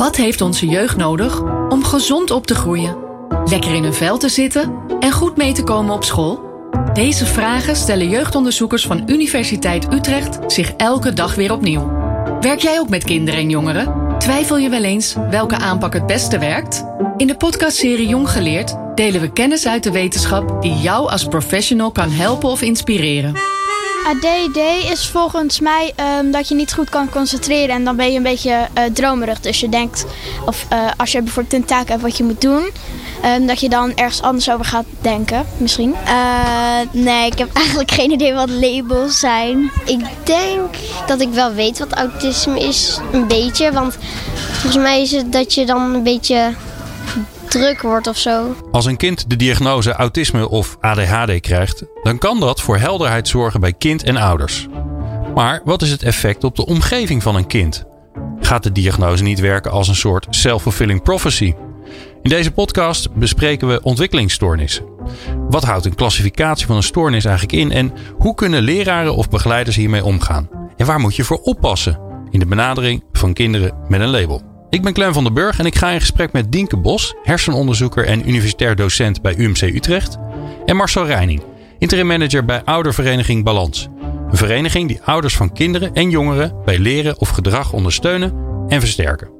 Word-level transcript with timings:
Wat 0.00 0.16
heeft 0.16 0.40
onze 0.40 0.66
jeugd 0.66 0.96
nodig 0.96 1.40
om 1.68 1.84
gezond 1.84 2.30
op 2.30 2.46
te 2.46 2.54
groeien? 2.54 2.96
Lekker 3.44 3.74
in 3.74 3.84
een 3.84 3.94
vel 3.94 4.18
te 4.18 4.28
zitten 4.28 4.72
en 5.00 5.12
goed 5.12 5.36
mee 5.36 5.52
te 5.52 5.62
komen 5.62 5.94
op 5.94 6.04
school? 6.04 6.40
Deze 6.92 7.26
vragen 7.26 7.76
stellen 7.76 8.08
jeugdonderzoekers 8.08 8.86
van 8.86 9.02
Universiteit 9.06 9.92
Utrecht 9.92 10.52
zich 10.52 10.72
elke 10.76 11.12
dag 11.12 11.34
weer 11.34 11.52
opnieuw. 11.52 11.92
Werk 12.40 12.60
jij 12.60 12.80
ook 12.80 12.88
met 12.88 13.04
kinderen 13.04 13.40
en 13.40 13.50
jongeren? 13.50 14.18
Twijfel 14.18 14.58
je 14.58 14.68
wel 14.68 14.84
eens 14.84 15.16
welke 15.30 15.56
aanpak 15.56 15.92
het 15.92 16.06
beste 16.06 16.38
werkt? 16.38 16.84
In 17.16 17.26
de 17.26 17.36
podcastserie 17.36 18.08
Jong 18.08 18.30
Geleerd 18.30 18.76
delen 18.94 19.20
we 19.20 19.32
kennis 19.32 19.66
uit 19.66 19.82
de 19.82 19.90
wetenschap 19.90 20.62
die 20.62 20.74
jou 20.74 21.10
als 21.10 21.24
professional 21.24 21.90
kan 21.90 22.10
helpen 22.10 22.48
of 22.48 22.62
inspireren. 22.62 23.59
ADD 24.06 24.56
is 24.90 25.08
volgens 25.08 25.60
mij 25.60 25.92
um, 26.18 26.30
dat 26.30 26.48
je 26.48 26.54
niet 26.54 26.72
goed 26.72 26.90
kan 26.90 27.10
concentreren 27.10 27.74
en 27.74 27.84
dan 27.84 27.96
ben 27.96 28.10
je 28.10 28.16
een 28.16 28.22
beetje 28.22 28.68
uh, 28.78 28.84
dromerig. 28.92 29.40
Dus 29.40 29.60
je 29.60 29.68
denkt, 29.68 30.06
of 30.46 30.66
uh, 30.72 30.90
als 30.96 31.12
je 31.12 31.22
bijvoorbeeld 31.22 31.54
een 31.54 31.64
taak 31.64 31.88
hebt 31.88 32.02
wat 32.02 32.16
je 32.16 32.24
moet 32.24 32.40
doen, 32.40 32.70
um, 33.24 33.46
dat 33.46 33.60
je 33.60 33.68
dan 33.68 33.94
ergens 33.94 34.22
anders 34.22 34.50
over 34.50 34.64
gaat 34.64 34.84
denken, 35.00 35.46
misschien. 35.56 35.94
Uh, 36.04 36.78
nee, 36.90 37.30
ik 37.30 37.38
heb 37.38 37.52
eigenlijk 37.62 37.90
geen 37.90 38.10
idee 38.10 38.34
wat 38.34 38.50
labels 38.50 39.18
zijn. 39.18 39.70
Ik 39.84 40.00
denk 40.24 40.74
dat 41.06 41.20
ik 41.20 41.32
wel 41.32 41.52
weet 41.52 41.78
wat 41.78 41.92
autisme 41.92 42.60
is, 42.60 42.98
een 43.12 43.26
beetje. 43.26 43.72
Want 43.72 43.96
volgens 44.50 44.82
mij 44.82 45.02
is 45.02 45.10
het 45.10 45.32
dat 45.32 45.54
je 45.54 45.66
dan 45.66 45.94
een 45.94 46.02
beetje 46.02 46.54
druk 47.50 47.82
wordt 47.82 48.06
of 48.06 48.16
zo. 48.16 48.54
Als 48.70 48.86
een 48.86 48.96
kind 48.96 49.30
de 49.30 49.36
diagnose 49.36 49.92
autisme 49.92 50.48
of 50.48 50.76
ADHD 50.80 51.40
krijgt, 51.40 51.84
dan 52.02 52.18
kan 52.18 52.40
dat 52.40 52.60
voor 52.60 52.78
helderheid 52.78 53.28
zorgen 53.28 53.60
bij 53.60 53.72
kind 53.72 54.02
en 54.02 54.16
ouders. 54.16 54.68
Maar 55.34 55.60
wat 55.64 55.82
is 55.82 55.90
het 55.90 56.02
effect 56.02 56.44
op 56.44 56.56
de 56.56 56.66
omgeving 56.66 57.22
van 57.22 57.36
een 57.36 57.46
kind? 57.46 57.84
Gaat 58.40 58.62
de 58.62 58.72
diagnose 58.72 59.22
niet 59.22 59.40
werken 59.40 59.70
als 59.70 59.88
een 59.88 59.94
soort 59.94 60.26
self-fulfilling 60.30 61.02
prophecy? 61.02 61.54
In 62.22 62.30
deze 62.30 62.50
podcast 62.50 63.12
bespreken 63.14 63.68
we 63.68 63.82
ontwikkelingsstoornissen. 63.82 64.84
Wat 65.48 65.64
houdt 65.64 65.84
een 65.84 65.94
klassificatie 65.94 66.66
van 66.66 66.76
een 66.76 66.82
stoornis 66.82 67.24
eigenlijk 67.24 67.58
in 67.58 67.72
en 67.72 67.92
hoe 68.18 68.34
kunnen 68.34 68.62
leraren 68.62 69.14
of 69.14 69.28
begeleiders 69.28 69.76
hiermee 69.76 70.04
omgaan? 70.04 70.48
En 70.76 70.86
waar 70.86 71.00
moet 71.00 71.16
je 71.16 71.24
voor 71.24 71.40
oppassen 71.42 72.00
in 72.30 72.38
de 72.38 72.46
benadering 72.46 73.04
van 73.12 73.32
kinderen 73.32 73.74
met 73.88 74.00
een 74.00 74.10
label? 74.10 74.49
Ik 74.70 74.82
ben 74.82 74.92
Clem 74.92 75.12
van 75.12 75.24
den 75.24 75.34
Burg 75.34 75.58
en 75.58 75.66
ik 75.66 75.74
ga 75.74 75.90
in 75.90 76.00
gesprek 76.00 76.32
met 76.32 76.52
Dienke 76.52 76.76
Bos, 76.76 77.14
hersenonderzoeker 77.22 78.06
en 78.06 78.28
universitair 78.28 78.76
docent 78.76 79.22
bij 79.22 79.36
UMC 79.36 79.60
Utrecht. 79.60 80.16
En 80.64 80.76
Marcel 80.76 81.06
Reining, 81.06 81.42
interim 81.78 82.06
manager 82.06 82.44
bij 82.44 82.64
oudervereniging 82.64 83.44
Balans. 83.44 83.88
Een 84.30 84.36
vereniging 84.36 84.88
die 84.88 85.02
ouders 85.02 85.36
van 85.36 85.52
kinderen 85.52 85.94
en 85.94 86.10
jongeren 86.10 86.54
bij 86.64 86.78
leren 86.78 87.18
of 87.18 87.28
gedrag 87.28 87.72
ondersteunen 87.72 88.34
en 88.68 88.80
versterken. 88.80 89.30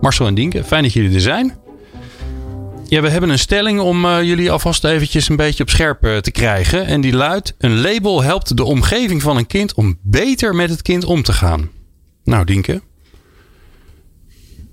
Marcel 0.00 0.26
en 0.26 0.34
Dienke, 0.34 0.64
fijn 0.64 0.82
dat 0.82 0.92
jullie 0.92 1.14
er 1.14 1.20
zijn. 1.20 1.54
Ja, 2.88 3.00
we 3.00 3.08
hebben 3.08 3.30
een 3.30 3.38
stelling 3.38 3.80
om 3.80 4.04
uh, 4.04 4.22
jullie 4.22 4.50
alvast 4.50 4.84
eventjes 4.84 5.28
een 5.28 5.36
beetje 5.36 5.62
op 5.62 5.70
scherp 5.70 6.04
uh, 6.04 6.16
te 6.16 6.30
krijgen. 6.30 6.86
En 6.86 7.00
die 7.00 7.16
luidt: 7.16 7.54
Een 7.58 7.80
label 7.80 8.22
helpt 8.22 8.56
de 8.56 8.64
omgeving 8.64 9.22
van 9.22 9.36
een 9.36 9.46
kind 9.46 9.74
om 9.74 9.98
beter 10.02 10.54
met 10.54 10.70
het 10.70 10.82
kind 10.82 11.04
om 11.04 11.22
te 11.22 11.32
gaan. 11.32 11.70
Nou, 12.24 12.44
Dienke. 12.44 12.82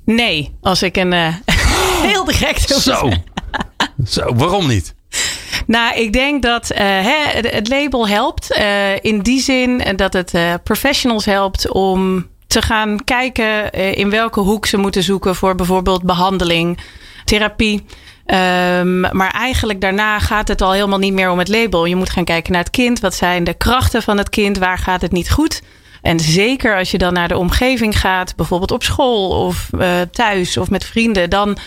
Nee, 0.06 0.56
als 0.62 0.84
ik 0.84 0.98
een 0.98 1.12
uh, 1.12 1.28
heel 2.12 2.26
direct 2.26 2.70
Zo. 2.70 3.10
Zo, 4.06 4.36
waarom 4.36 4.68
niet? 4.68 4.96
Nou, 5.68 6.00
ik 6.00 6.14
denk 6.14 6.42
dat 6.42 6.72
uh, 6.72 6.78
hè, 6.78 7.40
het 7.50 7.70
label 7.70 8.08
helpt. 8.08 8.58
Uh, 8.58 8.96
in 8.96 9.22
die 9.22 9.42
zin 9.42 9.82
dat 9.96 10.14
het 10.14 10.34
uh, 10.34 10.54
professionals 10.64 11.26
helpt 11.26 11.72
om 11.72 12.28
te 12.48 12.62
gaan 12.62 13.04
kijken 13.04 13.72
in 13.72 14.10
welke 14.10 14.40
hoek 14.40 14.66
ze 14.66 14.78
moeten 14.78 15.04
zoeken 15.04 15.36
voor 15.36 15.56
bijvoorbeeld 15.56 16.04
behandeling, 16.04 16.80
therapie. 17.26 17.86
Um, 18.26 19.00
maar 19.00 19.32
eigenlijk 19.32 19.82
daarna 19.82 20.20
gaat 20.20 20.48
het 20.48 20.62
al 20.62 20.72
helemaal 20.72 21.00
niet 21.00 21.14
meer 21.14 21.30
om 21.30 21.40
het 21.40 21.48
label. 21.48 21.86
Je 21.86 21.96
moet 21.96 22.10
gaan 22.10 22.24
kijken 22.24 22.52
naar 22.52 22.62
het 22.62 22.70
kind. 22.70 23.00
Wat 23.00 23.16
zijn 23.16 23.44
de 23.44 23.54
krachten 23.54 24.02
van 24.04 24.18
het 24.18 24.30
kind? 24.30 24.58
Waar 24.58 24.78
gaat 24.78 25.02
het 25.02 25.12
niet 25.12 25.32
goed? 25.32 25.62
En 26.04 26.20
zeker 26.20 26.78
als 26.78 26.92
je 26.92 26.98
dan 26.98 27.14
naar 27.14 27.28
de 27.28 27.38
omgeving 27.38 28.00
gaat, 28.00 28.36
bijvoorbeeld 28.36 28.72
op 28.72 28.84
school 28.84 29.46
of 29.46 29.70
uh, 29.80 30.02
thuis 30.02 30.58
of 30.58 30.70
met 30.70 30.86
vrienden, 30.86 31.30
dan 31.30 31.58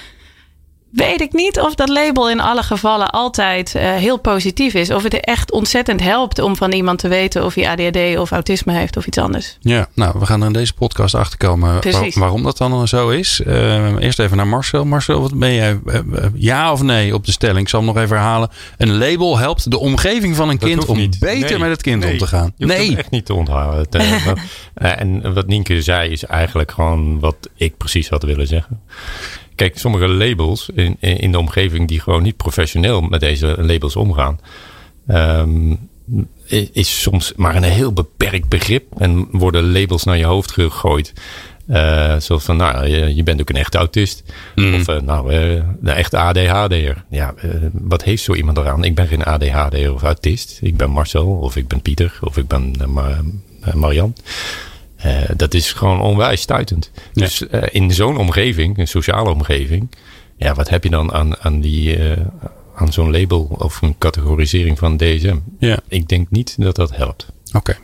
weet 0.97 1.21
ik 1.21 1.33
niet 1.33 1.61
of 1.61 1.75
dat 1.75 1.89
label 1.89 2.31
in 2.31 2.41
alle 2.41 2.63
gevallen 2.63 3.11
altijd 3.11 3.75
uh, 3.75 3.95
heel 3.95 4.19
positief 4.19 4.75
is. 4.75 4.91
Of 4.91 5.03
het 5.03 5.21
echt 5.21 5.53
ontzettend 5.53 6.01
helpt 6.01 6.39
om 6.39 6.57
van 6.57 6.73
iemand 6.73 6.99
te 6.99 7.09
weten 7.09 7.45
of 7.45 7.55
hij 7.55 7.69
ADHD 7.69 8.19
of 8.19 8.31
autisme 8.31 8.73
heeft 8.73 8.97
of 8.97 9.07
iets 9.07 9.19
anders. 9.19 9.57
Ja, 9.61 9.89
nou, 9.95 10.19
we 10.19 10.27
gaan 10.27 10.41
er 10.41 10.47
in 10.47 10.53
deze 10.53 10.75
podcast 10.75 11.15
achterkomen 11.15 11.83
waar, 11.83 12.11
waarom 12.15 12.43
dat 12.43 12.59
dan 12.59 12.89
zo 12.89 13.09
is. 13.09 13.41
Uh, 13.47 13.97
eerst 13.99 14.19
even 14.19 14.37
naar 14.37 14.47
Marcel. 14.47 14.85
Marcel, 14.85 15.21
wat 15.21 15.39
ben 15.39 15.55
jij? 15.55 15.79
Uh, 15.87 16.01
ja 16.35 16.73
of 16.73 16.83
nee 16.83 17.15
op 17.15 17.25
de 17.25 17.33
stelling? 17.33 17.61
Ik 17.61 17.69
zal 17.69 17.81
hem 17.81 17.89
nog 17.95 18.03
even 18.03 18.17
herhalen. 18.17 18.51
Een 18.77 18.99
label 18.99 19.39
helpt 19.39 19.71
de 19.71 19.79
omgeving 19.79 20.37
van 20.37 20.49
een 20.49 20.59
dat 20.59 20.69
kind 20.69 20.87
om 20.87 20.97
niet. 20.97 21.19
beter 21.19 21.51
nee. 21.51 21.59
met 21.59 21.71
het 21.71 21.83
kind 21.83 22.03
nee. 22.03 22.13
om 22.13 22.19
te 22.19 22.27
gaan. 22.27 22.53
Je 22.57 22.67
nee, 22.67 22.97
echt 22.97 23.11
niet 23.11 23.27
te 23.27 23.35
onthouden. 23.35 23.87
en 24.75 25.35
wat 25.35 25.47
Nienke 25.47 25.83
zei 25.83 26.11
is 26.11 26.25
eigenlijk 26.25 26.71
gewoon 26.71 27.21
wat 27.21 27.37
ik 27.55 27.77
precies 27.77 28.09
had 28.09 28.23
willen 28.23 28.47
zeggen. 28.47 28.81
Kijk, 29.57 29.79
sommige 29.79 30.09
labels 30.09 30.69
in, 30.75 30.97
in 31.01 31.33
de 31.33 31.39
omgeving 31.39 31.89
die 31.89 32.01
gewoon 32.01 32.23
niet 32.23 32.37
professioneel 32.37 33.01
met 33.01 33.21
deze 33.21 33.57
labels 33.59 33.97
omgaan, 33.97 34.41
um, 35.09 35.79
is 36.73 37.01
soms 37.01 37.33
maar 37.37 37.57
een 37.57 37.63
heel 37.63 37.93
beperkt 37.93 38.49
begrip 38.49 38.85
en 38.99 39.29
worden 39.31 39.73
labels 39.73 40.05
naar 40.05 40.17
je 40.17 40.25
hoofd 40.25 40.53
gegooid. 40.53 41.13
Uh, 41.69 42.17
zoals 42.19 42.45
van, 42.45 42.57
nou, 42.57 42.87
je, 42.87 43.15
je, 43.15 43.23
bent 43.23 43.41
ook 43.41 43.49
een 43.49 43.57
echte 43.57 43.79
autist. 43.79 44.23
Mm. 44.55 44.75
Of, 44.75 44.89
uh, 44.89 45.01
nou, 45.01 45.33
uh, 45.33 45.63
de 45.81 45.91
echte 45.91 46.19
ADHD'er. 46.19 47.05
Ja, 47.11 47.35
wat 47.73 48.03
heeft 48.03 48.23
zo 48.23 48.35
iemand 48.35 48.57
eraan? 48.59 48.85
Ik 48.85 48.95
ben 48.95 49.07
geen 49.07 49.25
ADHD'er 49.25 49.95
of 49.95 50.03
autist. 50.03 50.59
Ik 50.63 50.77
ben 50.77 50.91
Marcel, 50.91 51.27
of 51.27 51.57
ik 51.57 51.69
ben 51.69 51.81
Pieter, 51.81 52.19
of 52.21 52.37
ik 52.37 52.47
ben 52.47 52.75
Mar 52.87 53.21
Marian. 53.75 54.15
Uh, 55.05 55.23
dat 55.37 55.55
is 55.55 55.73
gewoon 55.73 56.01
onwijs 56.01 56.41
stuitend. 56.41 56.91
Ja. 56.95 57.23
Dus 57.23 57.43
uh, 57.51 57.63
in 57.71 57.93
zo'n 57.93 58.17
omgeving, 58.17 58.79
een 58.79 58.89
sociale 58.89 59.31
omgeving, 59.31 59.91
ja, 60.37 60.55
wat 60.55 60.69
heb 60.69 60.85
je 60.85 60.91
dan 60.91 61.13
aan, 61.13 61.39
aan, 61.39 61.61
die, 61.61 61.99
uh, 61.99 62.17
aan 62.75 62.93
zo'n 62.93 63.11
label 63.11 63.57
of 63.59 63.83
een 63.83 63.99
categorisering 63.99 64.79
van 64.79 64.97
DSM? 64.97 65.37
Ja. 65.59 65.79
Ik 65.89 66.09
denk 66.09 66.31
niet 66.31 66.55
dat 66.59 66.77
dat 66.77 66.97
helpt. 66.97 67.27
Oké. 67.53 67.57
Okay. 67.57 67.77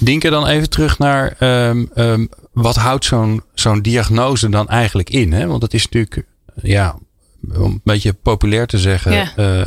Dinken 0.00 0.30
dan 0.30 0.46
even 0.46 0.70
terug 0.70 0.98
naar 0.98 1.36
um, 1.68 1.90
um, 1.94 2.28
wat 2.52 2.76
houdt 2.76 3.04
zo'n 3.04 3.42
zo'n 3.54 3.82
diagnose 3.82 4.48
dan 4.48 4.68
eigenlijk 4.68 5.10
in? 5.10 5.32
Hè? 5.32 5.46
Want 5.46 5.60
dat 5.60 5.74
is 5.74 5.84
natuurlijk, 5.84 6.26
ja, 6.62 6.96
om 7.54 7.62
een 7.62 7.80
beetje 7.84 8.12
populair 8.12 8.66
te 8.66 8.78
zeggen, 8.78 9.12
ja. 9.12 9.64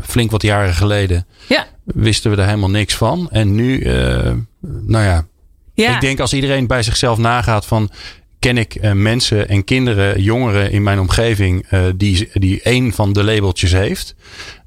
flink 0.00 0.30
wat 0.30 0.42
jaren 0.42 0.74
geleden 0.74 1.26
ja. 1.48 1.66
wisten 1.84 2.30
we 2.30 2.36
er 2.36 2.46
helemaal 2.46 2.70
niks 2.70 2.94
van. 2.94 3.30
En 3.30 3.54
nu, 3.54 3.78
nou 4.60 5.04
ja, 5.04 5.26
ja. 5.82 5.94
Ik 5.94 6.00
denk 6.00 6.20
als 6.20 6.32
iedereen 6.32 6.66
bij 6.66 6.82
zichzelf 6.82 7.18
nagaat 7.18 7.66
van 7.66 7.90
ken 8.38 8.58
ik 8.58 8.74
uh, 8.80 8.92
mensen 8.92 9.48
en 9.48 9.64
kinderen, 9.64 10.22
jongeren 10.22 10.70
in 10.70 10.82
mijn 10.82 11.00
omgeving 11.00 11.66
uh, 11.70 11.80
die, 11.96 12.30
die 12.32 12.62
één 12.62 12.92
van 12.92 13.12
de 13.12 13.24
labeltjes 13.24 13.72
heeft. 13.72 14.14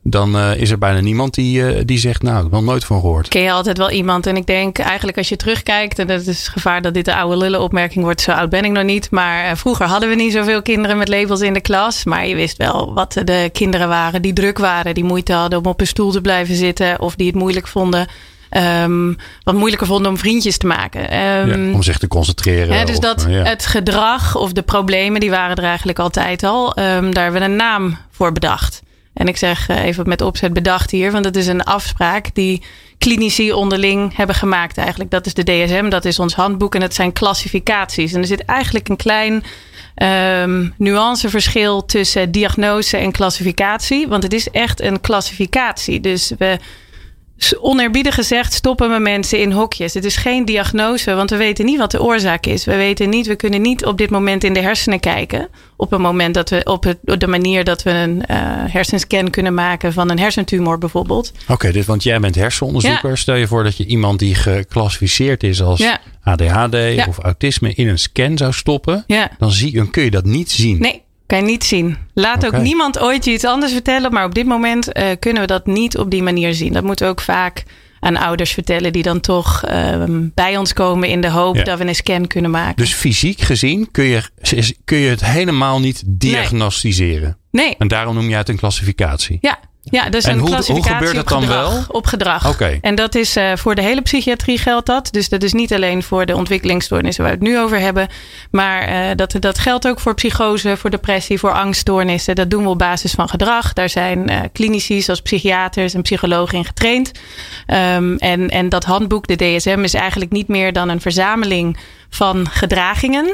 Dan 0.04 0.36
uh, 0.36 0.56
is 0.56 0.70
er 0.70 0.78
bijna 0.78 1.00
niemand 1.00 1.34
die, 1.34 1.86
die 1.86 1.98
zegt, 1.98 2.22
nou, 2.22 2.36
ik 2.38 2.44
heb 2.44 2.52
nog 2.52 2.64
nooit 2.64 2.86
van 2.86 3.00
gehoord. 3.00 3.28
Ken 3.28 3.42
je 3.42 3.52
altijd 3.52 3.78
wel 3.78 3.92
iemand. 3.92 4.28
En 4.28 4.36
ik 4.36 4.46
denk 4.46 4.78
eigenlijk 4.78 5.18
als 5.18 5.30
je 5.30 5.36
terugkijkt, 5.36 6.00
en 6.00 6.08
dat 6.08 6.20
is 6.20 6.28
het 6.28 6.48
gevaar 6.48 6.82
dat 6.82 6.94
dit 6.94 7.06
de 7.06 7.16
oude 7.16 7.38
lullen 7.38 7.62
opmerking 7.62 8.04
wordt, 8.04 8.22
zo 8.22 8.32
oud 8.32 8.50
ben 8.50 8.66
ik 8.66 8.72
nog 8.72 8.84
niet. 8.84 9.12
Maar 9.12 9.58
vroeger 9.58 9.86
hadden 9.86 10.10
we 10.10 10.16
niet 10.16 10.32
zoveel 10.32 10.62
kinderen 10.62 10.98
met 10.98 11.08
labels 11.08 11.42
in 11.42 11.54
de 11.54 11.62
klas. 11.62 12.04
Maar 12.04 12.28
je 12.28 12.36
wist 12.36 12.58
wel 12.58 12.94
wat 12.94 13.22
de 13.24 13.50
kinderen 13.54 13.88
waren 13.88 14.22
die 14.22 14.34
druk 14.34 14.58
waren, 14.58 14.94
die 14.94 15.04
moeite 15.04 15.34
hadden 15.34 15.60
om 15.60 15.66
op 15.66 15.80
een 15.80 15.88
stoel 15.88 16.12
te 16.12 16.22
blijven 16.22 16.56
zitten 16.56 17.00
of 17.00 17.16
die 17.16 17.28
het 17.28 17.36
moeilijk 17.36 17.68
vonden. 17.68 18.08
Um, 18.57 19.17
wat 19.44 19.56
moeilijker 19.56 19.88
vonden 19.88 20.12
om 20.12 20.17
vriendjes 20.17 20.57
te 20.57 20.67
maken. 20.67 21.01
Um, 21.17 21.67
ja, 21.69 21.73
om 21.73 21.84
zich 21.84 21.97
te 21.97 22.07
concentreren. 22.07 22.78
Hè, 22.78 22.85
dus 22.85 22.95
of, 22.95 23.01
dat 23.01 23.25
ja. 23.29 23.44
het 23.44 23.66
gedrag 23.66 24.35
of 24.35 24.51
de 24.51 24.62
problemen, 24.62 25.19
die 25.19 25.30
waren 25.30 25.56
er 25.56 25.63
eigenlijk 25.63 26.00
altijd 26.00 26.44
al. 26.44 26.68
Um, 26.68 27.13
daar 27.13 27.24
hebben 27.24 27.42
we 27.42 27.48
een 27.48 27.56
naam 27.56 27.98
voor 28.09 28.31
bedacht. 28.31 28.81
En 29.13 29.27
ik 29.27 29.38
zeg 29.38 29.68
even 29.68 30.07
met 30.07 30.21
opzet 30.21 30.53
bedacht 30.53 30.92
hier, 30.92 31.12
want 31.12 31.25
het 31.25 31.36
is 31.36 31.48
een 31.48 31.63
afspraak 31.63 32.30
die 32.33 32.63
klinici 32.98 33.53
onderling 33.53 34.15
hebben 34.15 34.36
gemaakt 34.36 34.77
eigenlijk. 34.77 35.12
Dat 35.12 35.25
is 35.25 35.33
de 35.33 35.44
DSM, 35.44 35.89
dat 35.89 36.06
is 36.06 36.19
ons 36.19 36.33
handboek 36.33 36.75
en 36.75 36.81
het 36.81 36.94
zijn 36.94 37.13
klassificaties. 37.13 38.13
En 38.13 38.19
er 38.19 38.27
zit 38.27 38.45
eigenlijk 38.45 38.89
een 38.89 38.95
klein 38.95 39.44
um, 39.95 40.74
nuanceverschil 40.77 41.86
tussen 41.86 42.31
diagnose 42.31 42.97
en 42.97 43.12
klassificatie. 43.12 44.07
Want 44.07 44.24
het 44.24 44.33
is 44.33 44.50
echt 44.50 44.81
een 44.81 45.01
klassificatie. 45.01 46.00
Dus 46.00 46.31
we 46.38 46.57
oneerbiedig 47.60 48.16
gezegd 48.16 48.54
stoppen 48.54 48.90
we 48.92 49.00
mensen 49.00 49.40
in 49.40 49.52
hokjes. 49.52 49.94
Het 49.94 50.06
is 50.06 50.16
geen 50.16 50.46
diagnose, 50.46 51.14
want 51.14 51.30
we 51.30 51.38
weten 51.38 51.66
niet 51.66 51.78
wat 51.78 51.92
de 51.92 52.02
oorzaak 52.04 52.46
is. 52.46 52.66
We 52.66 52.76
weten 52.76 53.10
niet, 53.10 53.28
we 53.28 53.36
kunnen 53.36 53.62
niet 53.62 53.86
op 53.86 53.98
dit 53.98 54.10
moment 54.10 54.44
in 54.44 54.54
de 54.54 54.62
hersenen 54.62 55.00
kijken. 55.00 55.48
Op 55.76 55.92
een 55.92 56.02
moment 56.02 56.34
dat 56.34 56.50
we 56.50 56.62
op, 56.64 56.84
het, 56.84 56.98
op 57.06 57.20
de 57.20 57.28
manier 57.28 57.64
dat 57.64 57.84
we 57.84 57.90
een 57.92 58.16
uh, 58.16 58.38
hersenscan 58.68 59.30
kunnen 59.30 59.54
maken 59.54 59.94
van 59.94 60.10
een 60.10 60.20
hersentumor 60.20 60.78
bijvoorbeeld. 60.78 61.32
Oké, 61.48 61.72
dus 61.72 61.86
want 61.86 62.04
jij 62.04 62.20
bent 62.20 62.36
hersenonderzoeker. 62.36 63.18
Stel 63.18 63.36
je 63.36 63.48
voor 63.48 63.64
dat 63.64 63.78
je 63.78 63.86
iemand 63.86 64.20
die 64.20 64.36
geclassificeerd 64.36 65.44
is 65.44 65.62
als 65.62 65.80
Ja. 65.80 66.00
ADHD 66.24 66.74
Ja. 66.74 67.06
of 67.08 67.18
autisme 67.18 67.74
in 67.74 67.88
een 67.88 68.00
scan 68.00 68.38
zou 68.38 68.54
stoppen. 68.54 69.06
Dan, 69.38 69.52
zie, 69.52 69.74
dan 69.74 69.90
kun 69.90 70.04
je 70.04 70.12
dat 70.12 70.26
niet 70.26 70.52
zien. 70.52 70.80
Nee, 70.80 71.02
kan 71.31 71.39
je 71.39 71.51
niet 71.51 71.63
zien. 71.63 71.98
Laat 72.13 72.45
ook 72.45 72.57
niemand 72.57 73.00
ooit 73.00 73.25
je 73.25 73.31
iets 73.31 73.45
anders 73.45 73.72
vertellen. 73.72 74.13
Maar 74.13 74.25
op 74.25 74.33
dit 74.36 74.45
moment 74.45 74.92
eh, 74.92 75.07
kunnen 75.19 75.42
we 75.42 75.48
dat 75.48 75.66
niet 75.66 75.98
op 75.98 76.12
die 76.12 76.24
manier 76.24 76.54
zien. 76.54 76.74
Dat 76.74 76.83
moeten 76.83 77.06
we 77.06 77.12
ook 77.12 77.22
vaak 77.22 77.63
aan 78.00 78.18
ouders 78.18 78.51
vertellen. 78.51 78.94
Die 78.94 79.04
dan 79.04 79.19
toch 79.19 79.63
ehm, 79.63 80.28
bij 80.33 80.57
ons 80.57 80.74
komen 80.74 81.10
in 81.10 81.22
de 81.22 81.30
hoop 81.30 81.56
Ja. 81.56 81.63
dat 81.63 81.78
we 81.80 81.88
een 81.88 81.95
scan 81.95 82.28
kunnen 82.28 82.51
maken. 82.51 82.75
Dus 82.75 82.94
fysiek 82.94 83.42
gezien 83.42 83.92
kun 83.92 84.04
je, 84.04 84.24
kun 84.86 84.98
je 84.98 85.10
het 85.10 85.25
helemaal 85.25 85.80
niet 85.80 86.04
diagnosticeren. 86.06 87.38
nee, 87.51 87.75
En 87.78 87.88
daarom 87.88 88.16
noem 88.16 88.30
je 88.30 88.36
het 88.36 88.50
een 88.50 88.57
klassificatie. 88.57 89.38
ja. 89.42 89.60
Ja, 89.83 90.10
dus 90.10 90.24
En 90.24 90.31
een 90.31 90.38
hoe- 90.39 90.45
hoe 90.48 90.56
klassificatie 90.56 90.94
gebeurt 90.98 91.10
op 91.12 91.16
dat 91.16 91.28
dan 91.28 91.42
gedrag. 91.42 91.72
wel? 91.72 91.83
Op 91.88 92.06
gedrag. 92.06 92.62
En 92.81 92.95
dat 92.95 93.16
is 93.16 93.36
eh, 93.36 93.51
voor 93.56 93.75
de 93.75 93.81
hele 93.81 94.01
psychiatrie 94.01 94.57
geldt 94.57 94.86
dat. 94.86 95.07
Dus 95.12 95.30
dat 95.30 95.44
is 95.44 95.54
niet 95.54 95.74
alleen 95.74 96.04
voor 96.04 96.25
de 96.25 96.36
ontwikkelingsstoornissen 96.36 97.24
waar 97.24 97.33
we 97.33 97.39
het 97.39 97.48
nu 97.48 97.60
over 97.60 97.80
hebben. 97.80 98.07
Maar 98.51 98.81
eh, 98.81 99.16
dat, 99.16 99.36
dat 99.39 99.60
geldt 99.60 99.88
ook 99.88 100.00
voor 100.00 100.13
psychose, 100.13 100.78
voor 100.78 100.89
depressie, 100.89 101.39
voor 101.39 101.54
angststoornissen. 101.54 102.36
Dat 102.36 102.50
doen 102.50 102.63
we 102.63 102.69
op 102.69 102.78
basis 102.78 103.12
van 103.12 103.30
gedrag. 103.30 103.74
Daar 103.74 103.89
zijn 103.89 104.30
eh 104.30 104.39
klinici 104.54 105.01
zoals 105.01 105.22
psychiaters 105.22 105.94
en 105.94 106.01
psychologen 106.01 106.57
in 106.57 106.66
getraind. 106.66 107.12
Ehm, 107.66 108.16
en, 108.16 108.50
en 108.50 108.69
dat 108.69 108.83
handboek, 108.83 109.28
de 109.28 109.36
DSM, 109.36 109.80
is 109.83 109.94
eigenlijk 109.94 110.31
niet 110.31 110.48
meer 110.48 110.74
dan 110.74 110.89
een 110.89 111.01
verzameling 111.01 111.78
van 112.10 112.50
gedragingen. 112.50 113.33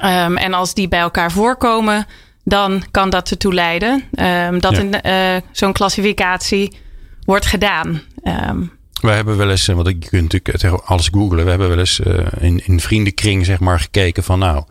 Ehm, 0.00 0.36
en 0.36 0.54
als 0.54 0.74
die 0.74 0.88
bij 0.88 1.00
elkaar 1.00 1.32
voorkomen, 1.32 2.06
dan 2.48 2.82
kan 2.90 3.10
dat 3.10 3.30
ertoe 3.30 3.54
leiden 3.54 4.04
ehm, 4.12 4.58
dat 4.58 4.72
Ja. 4.72 4.78
een, 4.80 5.00
eh, 5.02 5.42
zo'n 5.52 5.72
klassificatie 5.72 6.76
wordt 7.24 7.46
gedaan. 7.46 8.02
Ehm, 8.22 8.60
We 9.00 9.10
hebben 9.10 9.36
wel 9.36 9.50
eens, 9.50 9.68
eh, 9.68 9.74
want 9.74 9.88
je 9.88 9.98
kunt 9.98 10.32
natuurlijk 10.32 10.84
alles 10.84 11.08
googlen. 11.12 11.44
We 11.44 11.50
hebben 11.50 11.68
wel 11.68 11.78
eens 11.78 12.00
eh, 12.00 12.26
in, 12.40 12.66
in 12.66 12.80
vriendenkring 12.80 13.44
zeg 13.46 13.60
maar 13.60 13.80
gekeken 13.80 14.22
van 14.22 14.38
nou, 14.38 14.64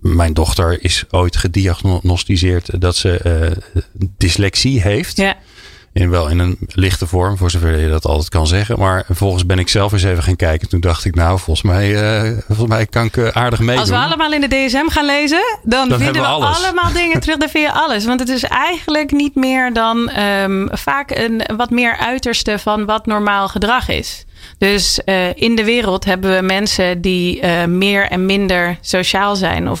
mijn 0.00 0.32
dochter 0.34 0.84
is 0.84 1.04
ooit 1.10 1.36
gediagnosticeerd 1.36 2.80
dat 2.80 2.96
ze 2.96 3.56
dyslexie 4.16 4.80
heeft. 4.80 5.16
ja. 5.16 5.36
In, 5.94 6.10
wel 6.10 6.28
in 6.28 6.38
een 6.38 6.56
lichte 6.66 7.06
vorm, 7.06 7.36
voor 7.36 7.50
zover 7.50 7.78
je 7.78 7.88
dat 7.88 8.06
altijd 8.06 8.28
kan 8.28 8.46
zeggen. 8.46 8.78
Maar 8.78 9.04
vervolgens 9.06 9.46
ben 9.46 9.58
ik 9.58 9.68
zelf 9.68 9.92
eens 9.92 10.02
even 10.02 10.22
gaan 10.22 10.36
kijken. 10.36 10.68
Toen 10.68 10.80
dacht 10.80 11.04
ik, 11.04 11.14
nou, 11.14 11.38
volgens 11.38 11.62
mij, 11.66 11.94
eh, 11.94 12.38
volgens 12.46 12.68
mij 12.68 12.86
kan 12.86 13.04
ik 13.04 13.16
eh, 13.16 13.28
aardig 13.28 13.58
meedoen. 13.58 13.80
Als 13.80 13.88
we 13.88 13.96
allemaal 13.96 14.32
in 14.32 14.40
de 14.40 14.48
DSM 14.48 14.88
gaan 14.88 15.06
lezen, 15.06 15.58
dan, 15.62 15.88
Dan 15.88 15.98
vinden 15.98 16.22
we, 16.22 16.28
allemaal 16.28 16.92
dingen 16.92 17.20
terug. 17.20 17.36
Dan 17.36 17.48
vind 17.48 17.64
je 17.64 17.72
alles. 17.72 18.04
Want 18.04 18.20
het 18.20 18.28
is 18.28 18.42
eigenlijk 18.42 19.12
niet 19.12 19.34
meer 19.34 19.72
dan 19.72 20.08
ehm, 20.08 20.66
vaak 20.70 21.10
een 21.10 21.42
wat 21.56 21.70
meer 21.70 21.96
uiterste 21.96 22.58
van 22.58 22.84
wat 22.84 23.06
normaal 23.06 23.48
gedrag 23.48 23.88
is. 23.88 24.24
Dus 24.58 25.04
eh, 25.04 25.34
in 25.34 25.56
de 25.56 25.64
wereld 25.64 26.04
hebben 26.04 26.36
we 26.36 26.42
mensen 26.42 27.00
die 27.00 27.46
meer 27.66 28.08
en 28.08 28.26
minder 28.26 28.78
sociaal 28.80 29.36
zijn. 29.36 29.70
Of 29.70 29.80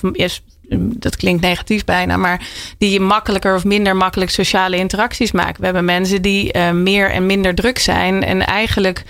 dat 0.78 1.16
klinkt 1.16 1.42
negatief 1.42 1.84
bijna, 1.84 2.16
maar 2.16 2.40
die 2.78 3.00
makkelijker 3.00 3.54
of 3.54 3.64
minder 3.64 3.96
makkelijk 3.96 4.30
sociale 4.30 4.76
interacties 4.76 5.32
maken. 5.32 5.58
We 5.58 5.64
hebben 5.64 5.84
mensen 5.84 6.22
die 6.22 6.52
eh, 6.52 6.70
meer 6.70 7.10
en 7.10 7.26
minder 7.26 7.54
druk 7.54 7.78
zijn. 7.78 8.24
En 8.24 8.46
eigenlijk, 8.46 9.02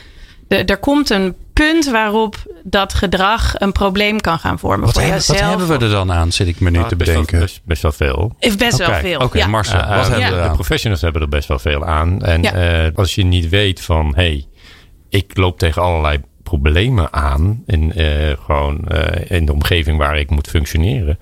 de, 0.49 0.57
er 0.65 0.77
komt 0.79 1.11
een 1.11 1.35
punt 1.53 1.91
waarop 1.91 2.37
dat 2.63 2.95
gedrag 2.95 3.55
een 3.59 3.73
probleem 3.73 4.21
kan 4.21 4.39
gaan 4.39 4.59
vormen. 4.59 4.85
wat, 4.85 4.93
voor 4.93 5.03
hebben, 5.03 5.23
wat 5.27 5.41
hebben 5.41 5.67
we 5.67 5.85
er 5.85 5.91
dan 5.91 6.13
aan, 6.13 6.33
zit 6.33 6.47
ik 6.47 6.61
me 6.61 6.71
nu 6.71 6.79
Ah, 6.79 6.87
te 6.89 6.97
bedenken. 6.97 7.39
best, 7.39 7.61
best 7.65 7.83
wel 7.83 7.93
veel. 7.93 8.35
Is 8.39 8.57
best 8.57 8.79
wel 8.79 8.95
veel. 8.95 9.19
Oké, 9.21 9.39
ja. 9.39 9.47
Marcel, 9.47 9.79
Eh, 9.81 9.89
wat 9.97 10.07
eh, 10.09 10.19
hebben 10.19 10.39
ja. 10.39 10.49
De 10.49 10.55
professionals 10.55 11.01
hebben 11.01 11.23
er 11.23 11.29
best 11.29 11.49
wel 11.49 11.59
veel 11.59 11.85
aan. 11.87 12.23
En 12.23 12.43
Ja. 12.43 12.53
eh, 12.85 12.91
als 12.95 13.15
je 13.15 13.25
niet 13.25 13.49
weet 13.49 13.81
van, 13.81 14.13
hey, 14.15 14.47
ik 15.09 15.37
loop 15.37 15.59
tegen 15.59 15.83
allerlei 15.83 16.21
problemen 16.61 17.13
aan 17.13 17.63
in, 17.67 17.93
eh, 17.93 18.33
gewoon, 18.45 18.89
eh, 18.89 19.39
in 19.39 19.47
de 19.47 19.53
omgeving 19.53 19.99
waar 19.99 20.19
ik 20.19 20.31
moet 20.31 20.49
functioneren. 20.49 21.19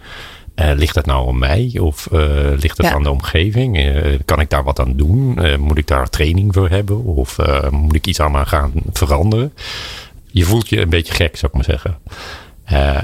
Eh, 0.55 0.71
ligt 0.75 0.95
dat 0.95 1.07
nou 1.07 1.29
aan 1.29 1.39
mij 1.39 1.79
of 1.81 2.09
ligt 2.57 2.77
het 2.77 2.87
Ja. 2.87 2.93
aan 2.93 3.03
de 3.03 3.11
omgeving? 3.11 3.93
Kan 4.25 4.41
ik 4.41 4.51
daar 4.51 4.65
wat 4.65 4.81
aan 4.81 4.97
doen? 4.97 5.39
Moet 5.61 5.79
ik 5.79 5.87
daar 5.87 6.09
training 6.09 6.55
voor 6.55 6.69
hebben? 6.69 7.05
Of 7.05 7.39
moet 7.71 7.95
ik 7.95 8.07
iets 8.07 8.21
aan 8.21 8.47
gaan 8.47 8.73
veranderen? 8.93 9.53
Je 10.27 10.45
voelt 10.45 10.69
je 10.69 10.81
een 10.81 10.91
beetje 10.91 11.15
gek, 11.15 11.37
zou 11.37 11.53
ik 11.53 11.67
maar 11.67 11.79
zeggen. 11.79 11.99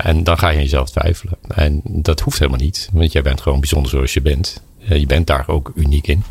En 0.03 0.25
dan 0.25 0.39
ga 0.39 0.49
je 0.49 0.59
jezelf 0.59 0.91
twijfelen. 0.91 1.35
En 1.49 1.81
dat 1.85 2.21
hoeft 2.21 2.39
helemaal 2.39 2.61
niet, 2.61 2.89
want 2.93 3.13
jij 3.13 3.23
bent 3.23 3.41
gewoon 3.41 3.61
bijzonder 3.61 3.91
zoals 3.91 4.15
je 4.15 4.23
bent. 4.23 4.63
Je 4.79 5.07
bent 5.07 5.27
daar 5.27 5.49
ook 5.49 5.73
uniek 5.75 6.07
in. 6.07 6.23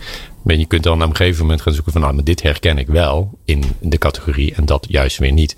Maar 0.48 0.56
je 0.56 0.66
kunt 0.66 0.84
dan 0.84 1.04
op 1.04 1.10
een 1.10 1.16
gegeven 1.16 1.42
moment 1.42 1.62
gaan 1.62 1.74
zoeken 1.74 1.92
van, 1.92 2.02
nou, 2.02 2.14
maar 2.14 2.24
dit 2.24 2.42
herken 2.42 2.78
ik 2.78 2.88
wel 2.88 3.38
in 3.46 3.64
de 3.82 3.98
categorie 3.98 4.54
en 4.56 4.66
dat 4.66 4.86
juist 4.90 5.18
weer 5.18 5.32
niet. 5.32 5.56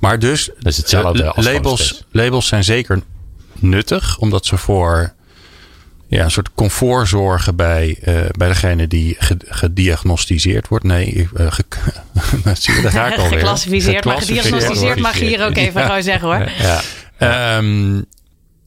Maar 0.00 0.18
dus, 0.18 0.50
Dat 0.58 0.72
is 0.72 0.76
hetzelfde 0.76 1.22
eh, 1.22 1.32
als 1.36 1.44
labels, 1.46 2.04
labels 2.10 2.46
zijn 2.46 2.64
zeker 2.64 3.02
nuttig, 3.58 4.18
omdat 4.18 4.46
ze 4.46 4.56
voor 4.56 5.12
ja, 6.08 6.24
een 6.24 6.30
soort 6.30 6.50
comfort 6.54 7.08
zorgen 7.08 7.56
bij, 7.56 7.98
eh, 8.02 8.14
bij 8.38 8.48
degene 8.48 8.86
die 8.86 9.16
ge- 9.18 9.36
gediagnosticeerd 9.46 10.68
wordt. 10.68 10.84
Nee, 10.84 11.28
eh, 11.34 11.52
ge- 11.52 11.64
zie 12.60 12.74
je, 12.74 12.82
daar 12.82 12.90
ga 12.92 13.06
ik 13.12 13.18
alweer. 13.18 13.38
Geclassificeerd, 13.38 14.04
maar 14.04 14.18
gediagnosticeerd 14.20 15.00
mag 15.00 15.18
je 15.18 15.24
hier 15.24 15.44
ook 15.44 15.56
even 15.56 15.80
Ja. 15.80 15.86
gewoon 15.86 16.02
zeggen 16.02 16.28
hoor. 16.28 16.50
Ja, 16.58 16.80
Ehm, 17.18 18.00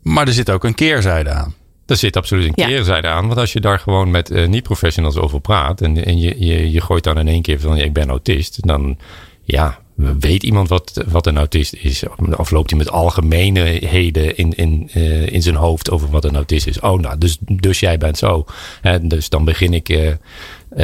maar 0.01 0.27
er 0.27 0.33
zit 0.33 0.49
ook 0.49 0.63
een 0.63 0.75
keerzijde 0.75 1.29
aan. 1.29 1.53
Er 1.89 1.97
zit 1.97 2.17
absoluut 2.17 2.45
een 2.45 2.51
Ja. 2.55 2.65
keerzijde 2.67 3.07
aan. 3.07 3.27
Want 3.27 3.39
als 3.39 3.53
je 3.53 3.59
daar 3.61 3.79
gewoon 3.79 4.11
met 4.11 4.31
eh, 4.31 4.47
niet-professionals 4.47 5.15
over 5.17 5.41
praat 5.41 5.81
en, 5.81 6.05
en 6.05 6.19
je, 6.19 6.35
je, 6.45 6.71
je 6.71 6.81
gooit 6.81 7.03
dan 7.03 7.17
in 7.19 7.27
één 7.27 7.41
keer 7.41 7.59
van, 7.59 7.77
ik 7.77 7.93
ben 7.93 8.09
autist, 8.09 8.67
dan 8.67 8.97
ja, 9.43 9.79
weet 10.19 10.43
iemand 10.43 10.69
wat, 10.69 11.03
wat 11.07 11.25
een 11.27 11.37
autist 11.37 11.73
is? 11.73 12.03
Of 12.37 12.51
loopt 12.51 12.69
hij 12.69 12.79
met 12.79 12.89
algemeenheden 12.91 14.37
in, 14.37 14.53
in, 14.55 14.89
eh, 14.93 15.27
in 15.27 15.41
zijn 15.41 15.55
hoofd 15.55 15.91
over 15.91 16.09
wat 16.09 16.25
een 16.25 16.35
autist 16.35 16.67
is? 16.67 16.79
Oh, 16.79 16.99
nou, 16.99 17.17
dus, 17.17 17.37
dus 17.41 17.79
jij 17.79 17.97
bent 17.97 18.17
zo. 18.17 18.45
En 18.81 19.07
dus 19.07 19.29
dan 19.29 19.45
begin 19.45 19.73
ik. 19.73 19.89
eh, 19.89 20.07
eh, 20.09 20.15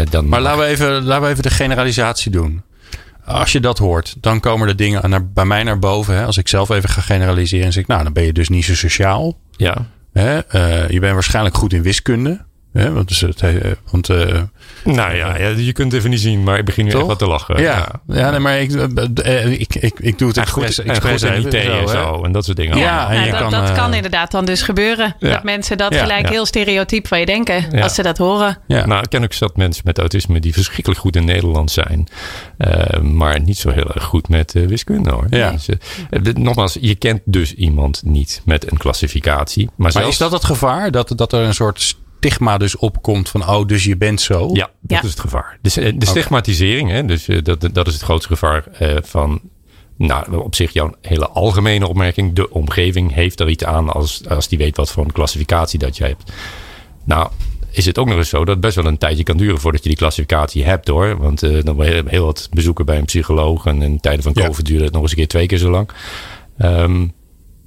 dan 0.09 0.27
Maar 0.29 0.41
laten 0.41 0.59
we, 0.59 0.65
even, 0.65 1.03
laten 1.03 1.23
we 1.23 1.29
even 1.29 1.43
de 1.43 1.49
generalisatie 1.49 2.31
doen. 2.31 2.61
Als 3.25 3.51
je 3.51 3.59
dat 3.59 3.77
hoort, 3.77 4.15
dan 4.21 4.39
komen 4.39 4.67
de 4.67 4.75
dingen 4.75 5.09
naar, 5.09 5.27
bij 5.27 5.45
mij 5.45 5.63
naar 5.63 5.79
boven. 5.79 6.15
Hè? 6.15 6.25
Als 6.25 6.37
ik 6.37 6.47
zelf 6.47 6.69
even 6.69 6.89
ga 6.89 7.01
generaliseren 7.01 7.65
en 7.65 7.73
zeg, 7.73 7.87
nou, 7.87 8.03
dan 8.03 8.13
ben 8.13 8.23
je 8.23 8.33
dus 8.33 8.49
niet 8.49 8.65
zo 8.65 8.75
sociaal. 8.75 9.37
Ja, 9.57 9.87
Hè? 10.19 10.39
Eh, 10.39 10.89
je 10.89 10.99
bent 10.99 11.13
waarschijnlijk 11.13 11.55
goed 11.55 11.73
in 11.73 11.81
wiskunde. 11.81 12.45
Hè? 12.75 12.91
Want, 12.93 13.07
dus 13.07 13.21
het, 13.21 13.41
eh, 13.41 13.53
want 13.91 14.09
eh, 14.09 14.41
nou 14.83 15.15
ja, 15.15 15.37
ja, 15.37 15.47
je 15.47 15.71
kunt 15.73 15.91
het 15.91 15.99
even 15.99 16.09
niet 16.09 16.19
zien, 16.19 16.43
maar 16.43 16.57
ik 16.57 16.65
begin 16.65 16.85
nu 16.85 16.91
Toch? 16.91 16.99
echt 16.99 17.09
wat 17.09 17.19
te 17.19 17.27
lachen. 17.27 17.61
ja, 17.61 17.87
ja. 18.07 18.29
nee, 18.29 18.39
maar 18.39 18.59
ik, 18.59 18.71
eh, 19.23 19.51
ik, 19.51 19.75
ik, 19.75 19.93
ik 19.99 20.17
doe 20.17 20.27
het 20.27 20.37
En 20.37 20.47
goed, 20.47 20.63
expres, 20.63 20.87
en 20.87 21.01
goed 21.01 21.45
IT 21.45 21.53
en 21.53 21.63
zo, 21.65 21.71
hè. 21.79 21.87
zo 21.87 22.23
en 22.23 22.31
dat 22.31 22.45
soort 22.45 22.57
dingen. 22.57 22.77
Ja, 22.77 23.09
en 23.09 23.23
je 23.25 23.31
dat 23.31 23.39
kan, 23.39 23.51
dat 23.51 23.71
kan 23.71 23.93
inderdaad 23.93 24.31
dan 24.31 24.45
dus 24.45 24.61
gebeuren. 24.61 25.15
Ja. 25.19 25.29
Dat 25.29 25.43
mensen 25.43 25.77
dat 25.77 25.93
Ja, 25.93 25.99
gelijk 26.01 26.25
ja. 26.25 26.31
heel 26.31 26.45
stereotyp 26.45 27.07
van 27.07 27.19
je 27.19 27.25
denken 27.25 27.65
Ja. 27.71 27.81
als 27.83 27.95
ze 27.95 28.01
dat 28.03 28.17
horen. 28.17 28.57
Ja. 28.67 28.85
Nou, 28.85 29.01
ik 29.01 29.09
ken 29.09 29.23
ook 29.23 29.33
zat 29.33 29.57
mensen 29.57 29.81
met 29.85 29.99
autisme 29.99 30.39
die 30.39 30.53
verschrikkelijk 30.53 31.01
goed 31.01 31.15
in 31.15 31.25
Nederland 31.25 31.71
zijn. 31.71 32.07
eh, 32.57 32.99
maar 32.99 33.39
niet 33.41 33.57
zo 33.57 33.69
heel 33.69 33.91
erg 33.93 34.03
goed 34.03 34.29
met 34.29 34.51
wiskunde 34.53 35.09
hoor. 35.11 35.25
Ja. 35.29 35.51
Dus, 35.51 36.33
nogmaals, 36.33 36.77
je 36.81 36.95
kent 36.95 37.21
dus 37.25 37.53
iemand 37.53 38.01
niet 38.05 38.41
met 38.45 38.71
een 38.71 38.77
klassificatie. 38.77 39.65
Maar, 39.65 39.73
Maar 39.77 39.91
zelfs, 39.91 40.07
is 40.07 40.17
dat 40.17 40.31
het 40.31 40.43
gevaar? 40.45 40.91
Dat, 40.91 41.13
dat 41.15 41.33
er 41.33 41.39
een 41.41 41.53
soort 41.53 41.95
stigma 42.25 42.57
dus 42.57 42.75
opkomt 42.77 43.29
van, 43.29 43.49
oh, 43.49 43.67
dus 43.67 43.83
je 43.83 43.97
bent 43.97 44.21
zo? 44.21 44.49
Ja, 44.53 44.69
dat 44.81 44.97
Ja. 44.97 45.03
is 45.03 45.09
het 45.09 45.19
gevaar. 45.19 45.57
Dus, 45.61 45.77
eh, 45.77 45.93
de 45.97 46.05
stigmatisering, 46.05 46.89
hè, 46.89 47.05
dus, 47.05 47.27
eh, 47.27 47.43
dat, 47.43 47.69
dat 47.73 47.87
is 47.87 47.93
het 47.93 48.01
grootste 48.03 48.27
gevaar 48.27 48.67
eh, 48.67 48.95
van... 49.03 49.41
Nou, 49.97 50.37
op 50.37 50.55
zich 50.55 50.73
jouw 50.73 50.93
hele 51.01 51.27
algemene 51.27 51.87
opmerking. 51.87 52.33
De 52.33 52.49
omgeving 52.49 53.13
heeft 53.13 53.39
er 53.39 53.49
iets 53.49 53.63
aan 53.63 53.89
als, 53.89 54.27
als 54.29 54.47
die 54.47 54.57
weet 54.57 54.77
wat 54.77 54.91
voor 54.91 55.03
een 55.03 55.11
klassificatie 55.11 55.79
dat 55.79 55.97
jij 55.97 56.07
hebt. 56.07 56.31
Nou, 57.03 57.29
is 57.71 57.85
het 57.85 57.97
ook 57.97 58.07
nog 58.07 58.17
eens 58.17 58.29
zo 58.29 58.37
dat 58.37 58.47
het 58.47 58.59
best 58.59 58.75
wel 58.75 58.85
een 58.85 58.97
tijdje 58.97 59.23
kan 59.23 59.37
duren 59.37 59.59
voordat 59.59 59.83
je 59.83 59.89
die 59.89 59.97
klassificatie 59.97 60.63
hebt 60.63 60.87
hoor. 60.87 61.17
Want 61.17 61.43
eh, 61.43 61.63
dan 61.63 61.75
ben 61.75 61.95
je 61.95 62.03
heel 62.07 62.25
wat 62.25 62.47
bezoeken 62.51 62.85
bij 62.85 62.97
een 62.97 63.05
psycholoog. 63.05 63.65
En 63.65 63.81
in 63.81 63.99
tijden 63.99 64.23
van 64.23 64.31
Ja. 64.35 64.45
COVID 64.47 64.65
duurde 64.65 64.83
het 64.83 64.93
nog 64.93 65.01
eens 65.01 65.11
een 65.11 65.17
keer 65.17 65.27
twee 65.27 65.45
keer 65.45 65.57
zo 65.57 65.69
lang. 65.69 65.89
Ehm, 66.57 67.07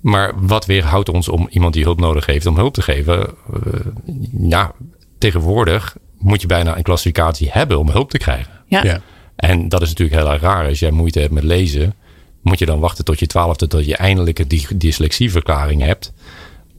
maar 0.01 0.33
wat 0.37 0.67
weerhoudt 0.67 1.09
ons 1.09 1.29
om 1.29 1.47
iemand 1.51 1.75
die 1.75 1.83
hulp 1.85 2.01
nodig 2.01 2.27
heeft 2.27 2.47
om 2.47 2.57
hulp 2.57 2.75
te 2.75 2.83
geven? 2.83 3.27
Eh, 3.27 3.81
ja, 4.41 4.73
tegenwoordig 5.19 5.97
moet 6.19 6.41
je 6.41 6.47
bijna 6.47 6.77
een 6.77 6.83
klassificatie 6.83 7.49
hebben 7.51 7.79
om 7.79 7.91
hulp 7.91 8.11
te 8.11 8.19
krijgen. 8.19 8.53
Ja. 8.67 8.85
Ja. 8.85 9.01
En 9.37 9.69
dat 9.69 9.83
is 9.83 9.89
natuurlijk 9.89 10.21
heel 10.21 10.33
erg 10.33 10.41
raar. 10.43 10.67
Als 10.69 10.79
jij 10.79 10.91
moeite 10.91 11.21
hebt 11.21 11.33
met 11.33 11.43
lezen, 11.45 11.95
moet 12.43 12.59
je 12.59 12.67
dan 12.67 12.81
wachten 12.81 13.05
tot 13.05 13.19
je 13.19 13.27
twaalfde 13.27 13.67
tot 13.67 13.87
je 13.87 13.97
eindelijk 13.97 14.39
een 14.39 14.49
dy- 14.49 14.67
dyslexieverklaring 14.77 15.83
hebt. 15.83 16.13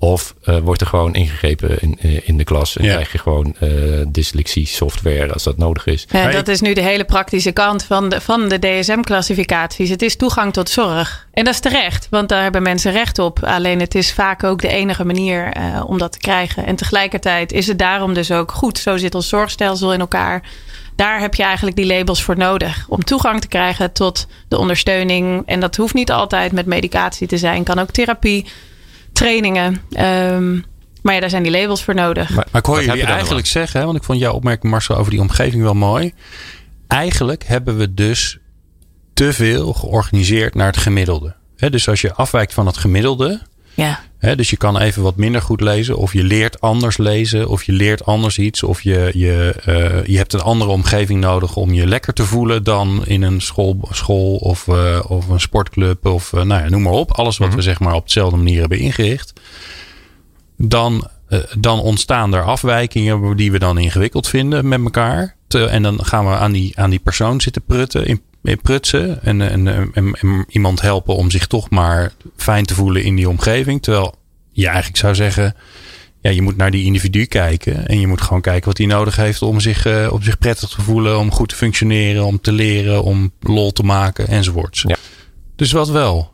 Of 0.02 0.36
uh, 0.46 0.58
wordt 0.58 0.82
er 0.82 0.88
gewoon 0.88 1.14
ingegrepen 1.14 1.80
in, 1.82 1.98
in 2.26 2.38
de 2.38 2.44
klas 2.44 2.78
en 2.78 2.84
Ja. 2.86 2.92
krijg 2.94 3.12
je 3.12 3.18
gewoon 3.18 3.56
uh, 3.60 4.06
dyslexie 4.08 4.68
software 4.68 5.34
als 5.34 5.44
dat 5.44 5.58
nodig 5.58 5.86
is. 5.86 6.06
Ja, 6.10 6.32
dat 6.32 6.48
is 6.48 6.62
nu 6.62 6.74
de 6.74 6.82
hele 6.82 7.04
praktische 7.04 7.52
kant 7.52 7.84
van 7.84 8.10
de, 8.10 8.22
van 8.22 8.50
de 8.50 8.60
DSM-classificaties. 8.60 9.90
Het 9.90 10.02
is 10.02 10.16
toegang 10.16 10.54
tot 10.54 10.70
zorg. 10.70 11.28
En 11.34 11.44
dat 11.44 11.54
is 11.54 11.60
terecht, 11.60 12.08
want 12.10 12.30
daar 12.30 12.42
hebben 12.44 12.62
mensen 12.62 12.92
recht 12.92 13.20
op. 13.20 13.44
Alleen 13.44 13.80
het 13.80 13.96
is 13.96 14.14
vaak 14.14 14.44
ook 14.44 14.62
de 14.62 14.68
enige 14.68 15.06
manier 15.06 15.52
eh, 15.52 15.84
om 15.88 15.98
dat 15.98 16.12
te 16.12 16.18
krijgen. 16.20 16.66
En 16.66 16.76
tegelijkertijd 16.76 17.52
is 17.52 17.68
het 17.68 17.80
daarom 17.80 18.14
dus 18.14 18.32
ook 18.32 18.52
goed. 18.52 18.78
Zo 18.78 18.98
zit 18.98 19.16
ons 19.16 19.30
zorgstelsel 19.30 19.94
in 19.94 20.00
elkaar. 20.00 20.44
Daar 20.96 21.20
heb 21.20 21.36
je 21.36 21.44
eigenlijk 21.44 21.76
die 21.76 21.86
labels 21.86 22.24
voor 22.24 22.38
nodig. 22.38 22.86
Om 22.90 23.04
toegang 23.04 23.42
te 23.42 23.48
krijgen 23.48 23.92
tot 23.92 24.28
de 24.48 24.58
ondersteuning. 24.58 25.44
En 25.46 25.60
dat 25.60 25.76
hoeft 25.76 25.94
niet 25.94 26.12
altijd 26.12 26.52
met 26.52 26.66
medicatie 26.66 27.28
te 27.28 27.38
zijn. 27.38 27.64
Kan 27.64 27.80
ook 27.80 27.92
therapie, 27.92 28.46
trainingen. 29.14 29.82
Ehm, 29.92 30.54
maar 31.02 31.14
ja, 31.14 31.20
daar 31.20 31.30
zijn 31.30 31.44
die 31.44 31.52
labels 31.52 31.84
voor 31.84 31.96
nodig. 31.96 32.30
Maar, 32.30 32.48
Maar 32.52 32.62
ik 32.62 32.66
hoor 32.66 32.76
wat 32.76 32.86
heb 32.86 32.86
jullie 32.86 33.00
je 33.00 33.06
dan 33.06 33.16
eigenlijk 33.16 33.48
zeggen, 33.48 33.80
hè, 33.80 33.86
want 33.86 33.98
ik 33.98 34.04
vond 34.04 34.20
jouw 34.20 34.34
opmerking 34.34 34.72
Marcel 34.72 34.96
over 34.98 35.12
die 35.12 35.22
omgeving 35.22 35.64
wel 35.64 35.74
mooi. 35.74 36.14
Eigenlijk 36.88 37.44
hebben 37.44 37.78
we 37.78 37.94
dus 37.94 38.38
te 39.14 39.34
veel 39.34 39.74
georganiseerd 39.74 40.56
naar 40.56 40.68
het 40.68 40.78
gemiddelde. 40.78 41.36
Hè, 41.58 41.70
dus 41.70 41.90
als 41.90 42.02
je 42.02 42.14
afwijkt 42.14 42.54
van 42.54 42.66
het 42.66 42.78
gemiddelde, 42.78 43.42
Ja. 43.74 44.00
Dus 44.20 44.50
je 44.50 44.58
kan 44.58 44.78
even 44.78 45.04
wat 45.04 45.16
minder 45.16 45.42
goed 45.42 45.62
lezen, 45.62 45.98
of 45.98 46.14
je 46.14 46.24
leert 46.24 46.62
anders 46.62 46.98
lezen, 46.98 47.48
of 47.48 47.64
je 47.64 47.72
leert 47.72 48.06
anders 48.06 48.38
iets, 48.38 48.64
of 48.64 48.82
je, 48.82 49.12
je, 49.14 49.56
eh, 49.66 50.06
je 50.06 50.18
hebt 50.18 50.34
een 50.34 50.42
andere 50.42 50.72
omgeving 50.72 51.22
nodig 51.22 51.56
om 51.56 51.74
je 51.74 51.88
lekker 51.88 52.14
te 52.14 52.24
voelen 52.24 52.64
dan 52.64 53.06
in 53.06 53.22
een 53.22 53.42
school, 53.42 53.80
school 53.92 54.36
of, 54.36 54.68
eh, 54.68 55.00
of 55.08 55.28
een 55.28 55.40
sportclub, 55.40 56.06
of 56.06 56.34
eh, 56.34 56.44
nou 56.44 56.64
ja, 56.64 56.70
noem 56.70 56.82
maar 56.82 56.94
op. 56.94 57.12
Alles 57.12 57.38
wat 57.38 57.54
we 57.54 57.62
zeg 57.62 57.80
maar 57.80 57.94
op 57.94 58.06
dezelfde 58.06 58.38
manier 58.38 58.60
hebben 58.60 58.80
ingericht 58.80 59.34
dan, 60.58 61.08
dan 61.58 61.80
ontstaan 61.80 62.34
er 62.34 62.44
afwijkingen 62.44 63.36
die 63.36 63.52
we 63.52 63.60
dan 63.60 63.78
ingewikkeld 63.78 64.28
vinden 64.28 64.68
met 64.68 64.84
elkaar. 64.84 65.36
Te- 65.48 65.66
en 65.66 65.84
dan 65.84 66.06
gaan 66.06 66.26
we 66.26 66.36
aan 66.36 66.52
die, 66.52 66.80
aan 66.80 66.90
die 66.90 67.00
persoon 67.00 67.42
zitten 67.42 67.62
prutten, 67.62 68.06
in, 68.06 68.22
in 68.44 68.62
prutsen. 68.62 69.24
En, 69.24 69.42
en, 69.42 69.68
en, 69.94 70.14
en 70.14 70.46
iemand 70.50 70.82
helpen 70.82 71.16
om 71.16 71.32
zich 71.32 71.48
toch 71.48 71.70
maar 71.70 72.12
fijn 72.36 72.66
te 72.66 72.74
voelen 72.74 73.04
in 73.04 73.16
die 73.16 73.30
omgeving. 73.30 73.82
Terwijl 73.82 74.16
je 74.52 74.68
eigenlijk 74.68 74.98
zou 74.98 75.16
zeggen. 75.16 75.56
Ja, 76.22 76.30
je 76.30 76.42
moet 76.42 76.58
naar 76.58 76.72
die 76.72 76.86
individu 76.86 77.26
kijken. 77.26 77.88
En 77.88 78.00
je 78.00 78.08
moet 78.08 78.22
gewoon 78.22 78.42
kijken 78.42 78.68
wat 78.68 78.78
hij 78.78 78.88
nodig 78.88 79.16
heeft 79.16 79.42
om 79.42 79.60
zich, 79.60 79.86
eh, 79.86 80.10
om 80.12 80.22
zich 80.22 80.38
prettig 80.38 80.70
te 80.70 80.82
voelen. 80.82 81.20
Om 81.20 81.32
goed 81.32 81.50
te 81.50 81.56
functioneren. 81.56 82.26
Om 82.26 82.42
te 82.42 82.52
leren. 82.52 83.04
Om 83.04 83.32
lol 83.40 83.72
te 83.72 83.84
maken 83.84 84.28
enzovoorts. 84.28 84.82
Ja. 84.88 84.96
Dus 85.56 85.72
wat 85.72 85.90
wel? 85.90 86.32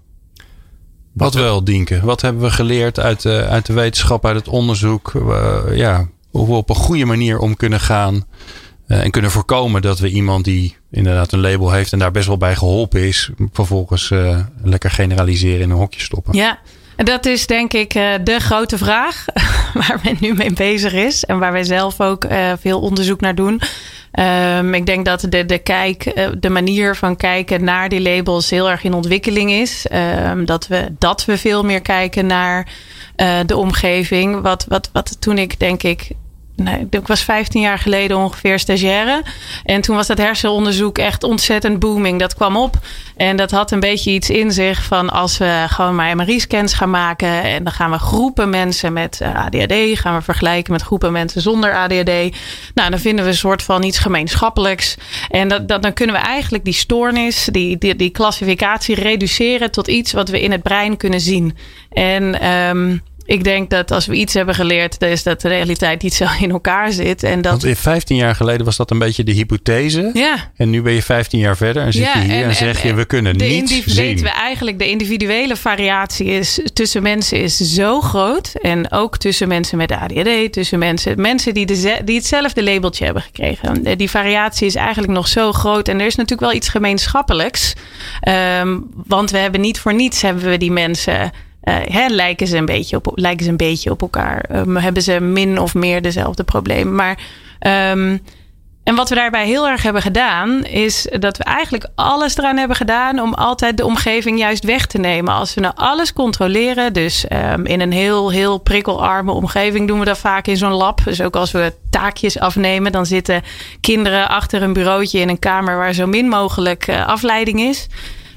Wat 1.13 1.33
wel, 1.33 1.63
Dienke? 1.63 2.00
Wat 2.03 2.21
hebben 2.21 2.41
we 2.41 2.51
geleerd 2.51 3.00
uit 3.00 3.21
de, 3.21 3.45
uit 3.50 3.65
de 3.65 3.74
wetenschap, 3.74 4.25
uit 4.25 4.35
het 4.35 4.47
onderzoek? 4.47 5.13
Eh, 5.15 5.62
ja, 5.71 6.07
hoe 6.31 6.47
we 6.47 6.53
op 6.53 6.69
een 6.69 6.75
goede 6.75 7.05
manier 7.05 7.39
om 7.39 7.55
kunnen 7.55 7.79
gaan. 7.79 8.25
Eh, 8.87 9.03
en 9.03 9.11
kunnen 9.11 9.31
voorkomen 9.31 9.81
dat 9.81 9.99
we 9.99 10.09
iemand 10.09 10.45
die 10.45 10.75
inderdaad 10.91 11.31
een 11.31 11.39
label 11.39 11.71
heeft 11.71 11.93
en 11.93 11.99
daar 11.99 12.11
best 12.11 12.27
wel 12.27 12.37
bij 12.37 12.55
geholpen 12.55 13.01
is, 13.01 13.29
vervolgens 13.51 14.11
eh, 14.11 14.39
lekker 14.63 14.91
generaliseren 14.91 15.61
in 15.61 15.69
een 15.69 15.77
hokje 15.77 16.01
stoppen. 16.01 16.33
Ja, 16.33 16.59
dat 16.95 17.25
is 17.25 17.47
denk 17.47 17.73
ik 17.73 17.93
eh, 17.93 18.13
de 18.23 18.39
grote 18.39 18.77
vraag 18.77 19.25
waar 19.87 19.99
men 20.03 20.17
nu 20.19 20.33
mee 20.33 20.53
bezig 20.53 20.93
is. 20.93 21.25
En 21.25 21.39
waar 21.39 21.51
wij 21.51 21.63
zelf 21.63 22.01
ook 22.01 22.27
veel 22.59 22.81
onderzoek 22.81 23.21
naar 23.21 23.35
doen. 23.35 23.61
Ehm, 24.11 24.73
ik 24.73 24.85
denk 24.85 25.05
dat 25.05 25.25
de, 25.29 25.45
de, 25.45 25.57
kijk, 25.57 26.29
de 26.39 26.49
manier 26.49 26.95
van 26.95 27.15
kijken 27.15 27.63
naar 27.63 27.89
die 27.89 28.01
labels 28.01 28.49
heel 28.49 28.69
erg 28.69 28.83
in 28.83 28.93
ontwikkeling 28.93 29.51
is. 29.51 29.87
Ehm, 29.87 30.45
dat, 30.45 30.67
we, 30.67 30.95
dat 30.99 31.25
we 31.25 31.37
veel 31.37 31.63
meer 31.63 31.81
kijken 31.81 32.25
naar 32.25 32.67
de 33.45 33.55
omgeving. 33.55 34.41
Wat, 34.41 34.65
wat, 34.67 34.89
wat 34.93 35.21
toen 35.21 35.37
ik 35.37 35.59
denk 35.59 35.83
ik 35.83 36.11
Nee, 36.55 36.88
ik 36.89 37.07
was 37.07 37.24
15 37.24 37.62
jaar 37.62 37.79
geleden 37.79 38.17
ongeveer 38.17 38.59
stagiaire. 38.59 39.24
En 39.63 39.81
toen 39.81 39.95
was 39.95 40.07
dat 40.07 40.17
hersenonderzoek 40.17 40.97
echt 40.97 41.24
ontzettend 41.24 41.79
booming. 41.79 42.19
Dat 42.19 42.35
kwam 42.35 42.57
op. 42.57 42.77
En 43.15 43.38
dat 43.38 43.51
had 43.51 43.71
een 43.71 43.79
beetje 43.79 44.12
iets 44.12 44.29
in 44.29 44.51
zich 44.51 44.83
van 44.83 45.09
als 45.09 45.38
we 45.38 45.65
gewoon 45.67 45.95
maar 45.95 46.15
MRI-scans 46.15 46.74
gaan 46.74 46.89
maken. 46.89 47.43
En 47.43 47.63
dan 47.63 47.74
gaan 47.74 47.91
we 47.91 47.97
groepen 47.97 48.50
mensen 48.50 48.93
met 48.93 49.21
eh, 49.21 49.45
ADHD 49.45 50.00
gaan 50.00 50.15
we 50.15 50.21
vergelijken 50.21 50.71
met 50.71 50.81
groepen 50.81 51.12
mensen 51.12 51.41
zonder 51.41 51.75
ADHD. 51.75 52.35
Nou, 52.74 52.89
dan 52.89 53.00
vinden 53.00 53.25
we 53.25 53.31
een 53.31 53.38
soort 53.38 53.63
van 53.63 53.83
iets 53.83 53.97
gemeenschappelijks. 53.97 54.95
En 55.29 55.47
dat, 55.47 55.81
dan 55.81 55.93
kunnen 55.93 56.15
we 56.15 56.21
eigenlijk 56.21 56.63
die 56.63 56.74
stoornis, 56.74 57.47
die, 57.51 57.77
die, 57.77 57.95
die 57.95 58.09
klassificatie 58.09 58.95
reduceren 58.95 59.71
tot 59.71 59.88
iets 59.88 60.12
wat 60.12 60.29
we 60.29 60.41
in 60.41 60.51
het 60.51 60.63
brein 60.63 60.97
kunnen 60.97 61.21
zien. 61.21 61.57
En 61.89 62.47
um, 62.47 63.03
ik 63.25 63.44
denk 63.44 63.70
dat 63.70 63.91
als 63.91 64.05
we 64.05 64.15
iets 64.15 64.34
hebben 64.34 64.55
geleerd, 64.55 65.01
is 65.01 65.24
dat 65.24 65.41
de 65.41 65.48
realiteit 65.48 66.01
niet 66.01 66.13
zo 66.13 66.25
in 66.41 66.51
elkaar 66.51 66.91
zit. 66.91 67.24
En 67.24 67.41
dat... 67.41 67.51
Want 67.51 67.63
in 67.65 67.75
15 67.75 68.15
jaar 68.15 68.36
geleden 68.36 68.65
was 68.65 68.75
dat 68.77 68.91
een 68.91 69.00
beetje 69.00 69.24
de 69.24 69.32
hypothese. 69.32 70.10
Ja. 70.13 70.51
En 70.55 70.70
nu 70.70 70.82
ben 70.82 70.94
je 70.94 71.01
15 71.01 71.39
jaar 71.39 71.58
verder 71.58 71.84
en 71.84 71.94
zit 71.94 72.03
Ja, 72.03 72.13
je 72.13 72.20
hier 72.27 72.36
en, 72.44 72.44
en- 72.50 72.55
zeg 72.55 72.84
je, 72.84 72.94
we 72.94 73.05
kunnen 73.05 73.38
de 73.38 73.46
niets 73.46 73.72
indiv- 73.72 73.88
zien. 73.94 74.05
weten 74.05 74.24
we 74.25 74.32
eigenlijk, 74.32 74.79
de 74.79 74.89
individuele 74.89 75.55
variatie 75.55 76.25
is 76.27 76.60
tussen 76.74 77.03
mensen 77.03 77.41
is 77.41 77.58
zo 77.58 78.01
groot. 78.01 78.51
En 78.62 78.91
ook 78.91 79.17
tussen 79.17 79.48
mensen 79.48 79.77
met 79.77 79.91
ADHD, 79.91 80.51
tussen 80.53 80.79
mensen, 80.79 81.22
mensen 81.22 81.53
die, 81.53 81.65
de, 81.65 82.00
die 82.05 82.15
hetzelfde 82.17 82.63
labeltje 82.63 83.05
hebben 83.05 83.24
gekregen. 83.24 83.98
Die 83.98 84.10
variatie 84.10 84.67
is 84.67 84.75
eigenlijk 84.75 85.13
nog 85.13 85.27
zo 85.27 85.51
groot. 85.51 85.88
En 85.88 86.00
er 86.00 86.05
is 86.05 86.15
natuurlijk 86.15 86.48
wel 86.50 86.58
iets 86.60 86.70
gemeenschappelijks. 86.70 87.74
Ehm, 88.20 88.77
want 89.08 89.32
we 89.32 89.38
hebben 89.38 89.62
niet 89.62 89.79
voor 89.79 89.94
niets 89.94 90.22
hebben 90.22 90.50
we 90.50 90.58
die 90.58 90.72
mensen. 90.72 91.32
Eh, 91.65 91.75
hè, 91.84 92.07
lijken, 92.07 92.48
ze 92.48 92.57
een 92.57 92.65
beetje 92.65 92.95
op, 92.95 93.12
lijken 93.15 93.45
ze 93.45 93.51
een 93.51 93.57
beetje 93.57 93.91
op 93.91 94.01
elkaar? 94.01 94.39
Ehm, 94.41 94.75
hebben 94.75 95.03
ze 95.03 95.19
min 95.19 95.60
of 95.60 95.74
meer 95.74 96.01
dezelfde 96.01 96.43
problemen? 96.43 96.95
Maar 96.95 97.17
ehm, 97.60 98.17
en 98.86 98.95
wat 98.95 99.10
we 99.10 99.15
daarbij 99.15 99.45
heel 99.45 99.67
erg 99.67 99.84
hebben 99.84 100.01
gedaan, 100.01 100.63
is 100.63 101.07
dat 101.19 101.38
we 101.38 101.43
eigenlijk 101.43 101.88
alles 101.95 102.38
eraan 102.38 102.57
hebben 102.57 102.77
gedaan 102.77 103.19
om 103.19 103.34
altijd 103.34 103.77
de 103.77 103.86
omgeving 103.86 104.39
juist 104.39 104.63
weg 104.63 104.86
te 104.86 104.98
nemen. 104.98 105.34
Als 105.34 105.53
we 105.53 105.62
nou 105.62 105.74
alles 105.75 106.13
controleren, 106.13 106.93
dus 106.93 107.25
um, 107.53 107.65
in 107.65 107.81
een 107.81 107.91
heel, 107.91 108.31
heel 108.31 108.57
prikkelarme 108.57 109.31
omgeving 109.31 109.88
doen 109.88 110.00
we 110.00 110.05
dat 110.05 110.17
vaak 110.17 110.48
in 110.48 110.57
zo'n 110.57 110.72
lab. 110.72 111.03
Dus 111.03 111.22
ook 111.22 111.36
als 111.36 111.51
we 111.51 111.74
taakjes 111.89 112.39
afnemen, 112.39 112.91
dan 112.91 113.05
zitten 113.05 113.43
kinderen 113.81 114.29
achter 114.29 114.62
een 114.62 114.74
bureautje 114.74 115.19
in 115.19 115.29
een 115.29 115.39
kamer 115.39 115.77
waar 115.77 115.93
zo 115.93 116.07
min 116.07 116.27
mogelijk 116.27 116.88
uh, 116.88 117.07
afleiding 117.07 117.60
is. 117.60 117.88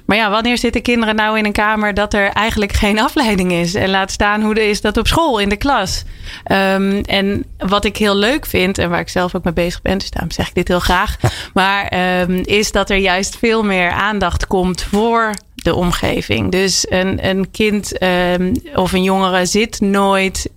Maar 0.08 0.16
ja, 0.16 0.30
wanneer 0.30 0.58
zitten 0.58 0.82
kinderen 0.82 1.14
nou 1.14 1.38
in 1.38 1.44
een 1.44 1.52
kamer 1.52 1.94
dat 1.94 2.14
er 2.14 2.28
eigenlijk 2.28 2.72
geen 2.72 3.00
afleiding 3.08 3.52
is? 3.52 3.74
En 3.74 3.90
laat 3.90 4.10
staan 4.10 4.42
hoe 4.42 4.68
is 4.68 4.80
dat 4.80 4.96
op 4.96 5.06
school, 5.06 5.38
in 5.38 5.48
de 5.48 5.56
klas. 5.56 6.04
Um, 6.52 7.00
en 7.00 7.44
wat 7.58 7.84
ik 7.84 7.96
heel 7.96 8.16
leuk 8.16 8.46
vind, 8.46 8.78
en 8.78 8.90
waar 8.90 9.00
ik 9.00 9.08
zelf 9.08 9.34
ook 9.34 9.44
mee 9.44 9.52
bezig 9.52 9.82
ben, 9.82 9.98
dus 9.98 10.10
daarom 10.10 10.30
zeg 10.30 10.48
ik 10.48 10.54
dit 10.54 10.68
heel 10.68 10.80
graag. 10.80 11.16
maar 11.54 11.92
um, 12.20 12.40
is 12.44 12.72
dat 12.72 12.90
er 12.90 12.96
juist 12.96 13.36
veel 13.36 13.62
meer 13.62 13.90
aandacht 13.90 14.46
komt 14.46 14.82
voor 14.82 15.34
de 15.54 15.74
omgeving. 15.74 16.50
Dus 16.50 16.86
een, 16.88 17.28
een 17.28 17.50
kind 17.50 18.02
um, 18.02 18.52
of 18.74 18.92
een 18.92 19.02
jongere 19.02 19.46
zit 19.46 19.80
nooit 19.80 20.50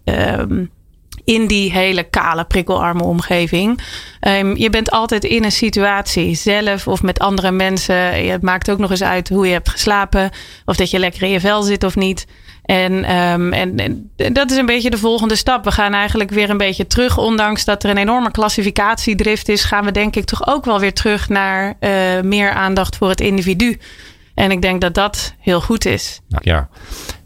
in 1.25 1.48
die 1.48 1.72
hele 1.72 2.04
kale, 2.04 2.44
prikkelarme 2.44 3.04
omgeving. 3.04 3.82
Um, 4.28 4.58
je 4.58 4.70
bent 4.70 4.92
altijd 4.92 5.24
in 5.24 5.44
een 5.44 5.51
situatie, 5.51 6.36
zelf 6.36 6.88
of 6.88 7.01
met 7.01 7.20
andere 7.20 7.51
mensen. 7.51 8.30
Het 8.32 8.42
maakt 8.42 8.72
ook 8.72 8.78
nog 8.78 8.90
eens 8.90 9.04
uit 9.04 9.30
hoe 9.30 9.46
je 9.46 9.54
hebt 9.54 9.70
geslapen. 9.70 10.30
Of 10.66 10.75
dat 10.75 10.90
je 10.90 11.00
lekker 11.00 11.22
in 11.22 11.30
je 11.30 11.40
vel 11.40 11.62
zit 11.62 11.84
of 11.84 11.96
niet. 11.96 12.25
En, 12.66 13.16
um, 13.16 13.54
en, 13.54 13.78
en, 13.78 14.12
dat 14.34 14.51
is 14.51 14.58
een 14.58 14.66
beetje 14.66 14.90
de 14.90 14.98
volgende 14.98 15.36
stap. 15.36 15.63
We 15.63 15.72
gaan 15.72 15.94
eigenlijk 15.94 16.30
weer 16.30 16.50
een 16.50 16.58
beetje 16.58 16.88
terug. 16.88 17.18
Ondanks 17.18 17.66
dat 17.66 17.84
er 17.84 17.90
een 17.90 17.98
enorme 17.98 18.32
klassificatiedrift 18.32 19.50
is, 19.50 19.63
gaan 19.63 19.86
we 19.86 19.92
denk 19.92 20.16
ik 20.16 20.25
toch 20.25 20.48
ook 20.48 20.66
wel 20.66 20.80
weer 20.80 20.94
terug 20.94 21.30
naar 21.30 21.78
uh, 21.80 22.22
meer 22.22 22.51
aandacht 22.51 22.96
voor 22.96 23.10
het 23.10 23.22
individu. 23.22 23.80
En 24.36 24.51
ik 24.51 24.62
denk 24.62 24.82
dat 24.82 24.94
dat 24.94 25.36
heel 25.40 25.62
goed 25.62 25.86
is. 25.86 26.22
Ja, 26.42 26.70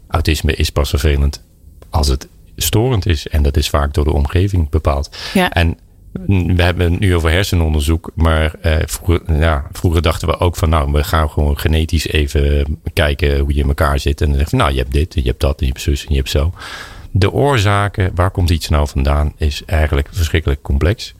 autisme 0.08 0.54
is 0.54 0.70
pas 0.70 0.90
vervelend 0.90 1.44
als 1.90 2.08
het 2.08 2.28
storend 2.56 3.06
is. 3.06 3.28
En 3.28 3.42
dat 3.42 3.56
is 3.56 3.68
vaak 3.68 3.94
door 3.94 4.04
de 4.04 4.12
omgeving 4.12 4.70
bepaald. 4.70 5.16
Ja. 5.34 5.50
En 5.50 5.78
we 6.26 6.62
hebben 6.62 6.92
het 6.92 7.00
nu 7.00 7.14
over 7.14 7.30
hersenonderzoek. 7.30 8.10
Maar 8.14 8.54
uh, 8.62 8.76
vroeger, 8.84 9.38
ja, 9.38 9.66
vroeger 9.72 10.02
dachten 10.02 10.28
we 10.28 10.38
ook 10.38 10.56
van 10.56 10.68
nou, 10.68 10.92
we 10.92 11.04
gaan 11.04 11.30
gewoon 11.30 11.58
genetisch 11.58 12.08
even 12.08 12.78
kijken 12.92 13.38
hoe 13.38 13.54
je 13.54 13.60
in 13.60 13.68
elkaar 13.68 13.98
zit. 13.98 14.20
En 14.20 14.28
dan 14.28 14.38
zeggen 14.38 14.58
nou, 14.58 14.70
je 14.70 14.78
hebt 14.78 14.92
dit, 14.92 15.14
en 15.14 15.22
je 15.22 15.28
hebt 15.28 15.40
dat, 15.40 15.60
en 15.60 15.66
je 15.66 15.72
hebt 15.72 15.84
zus 15.84 16.02
en 16.02 16.10
je 16.10 16.16
hebt 16.16 16.30
zo. 16.30 16.52
De 17.10 17.32
oorzaken, 17.32 18.10
waar 18.14 18.30
komt 18.30 18.50
iets 18.50 18.68
nou 18.68 18.88
vandaan, 18.88 19.32
is 19.36 19.62
eigenlijk 19.64 20.08
verschrikkelijk 20.12 20.62
complex. 20.62 21.14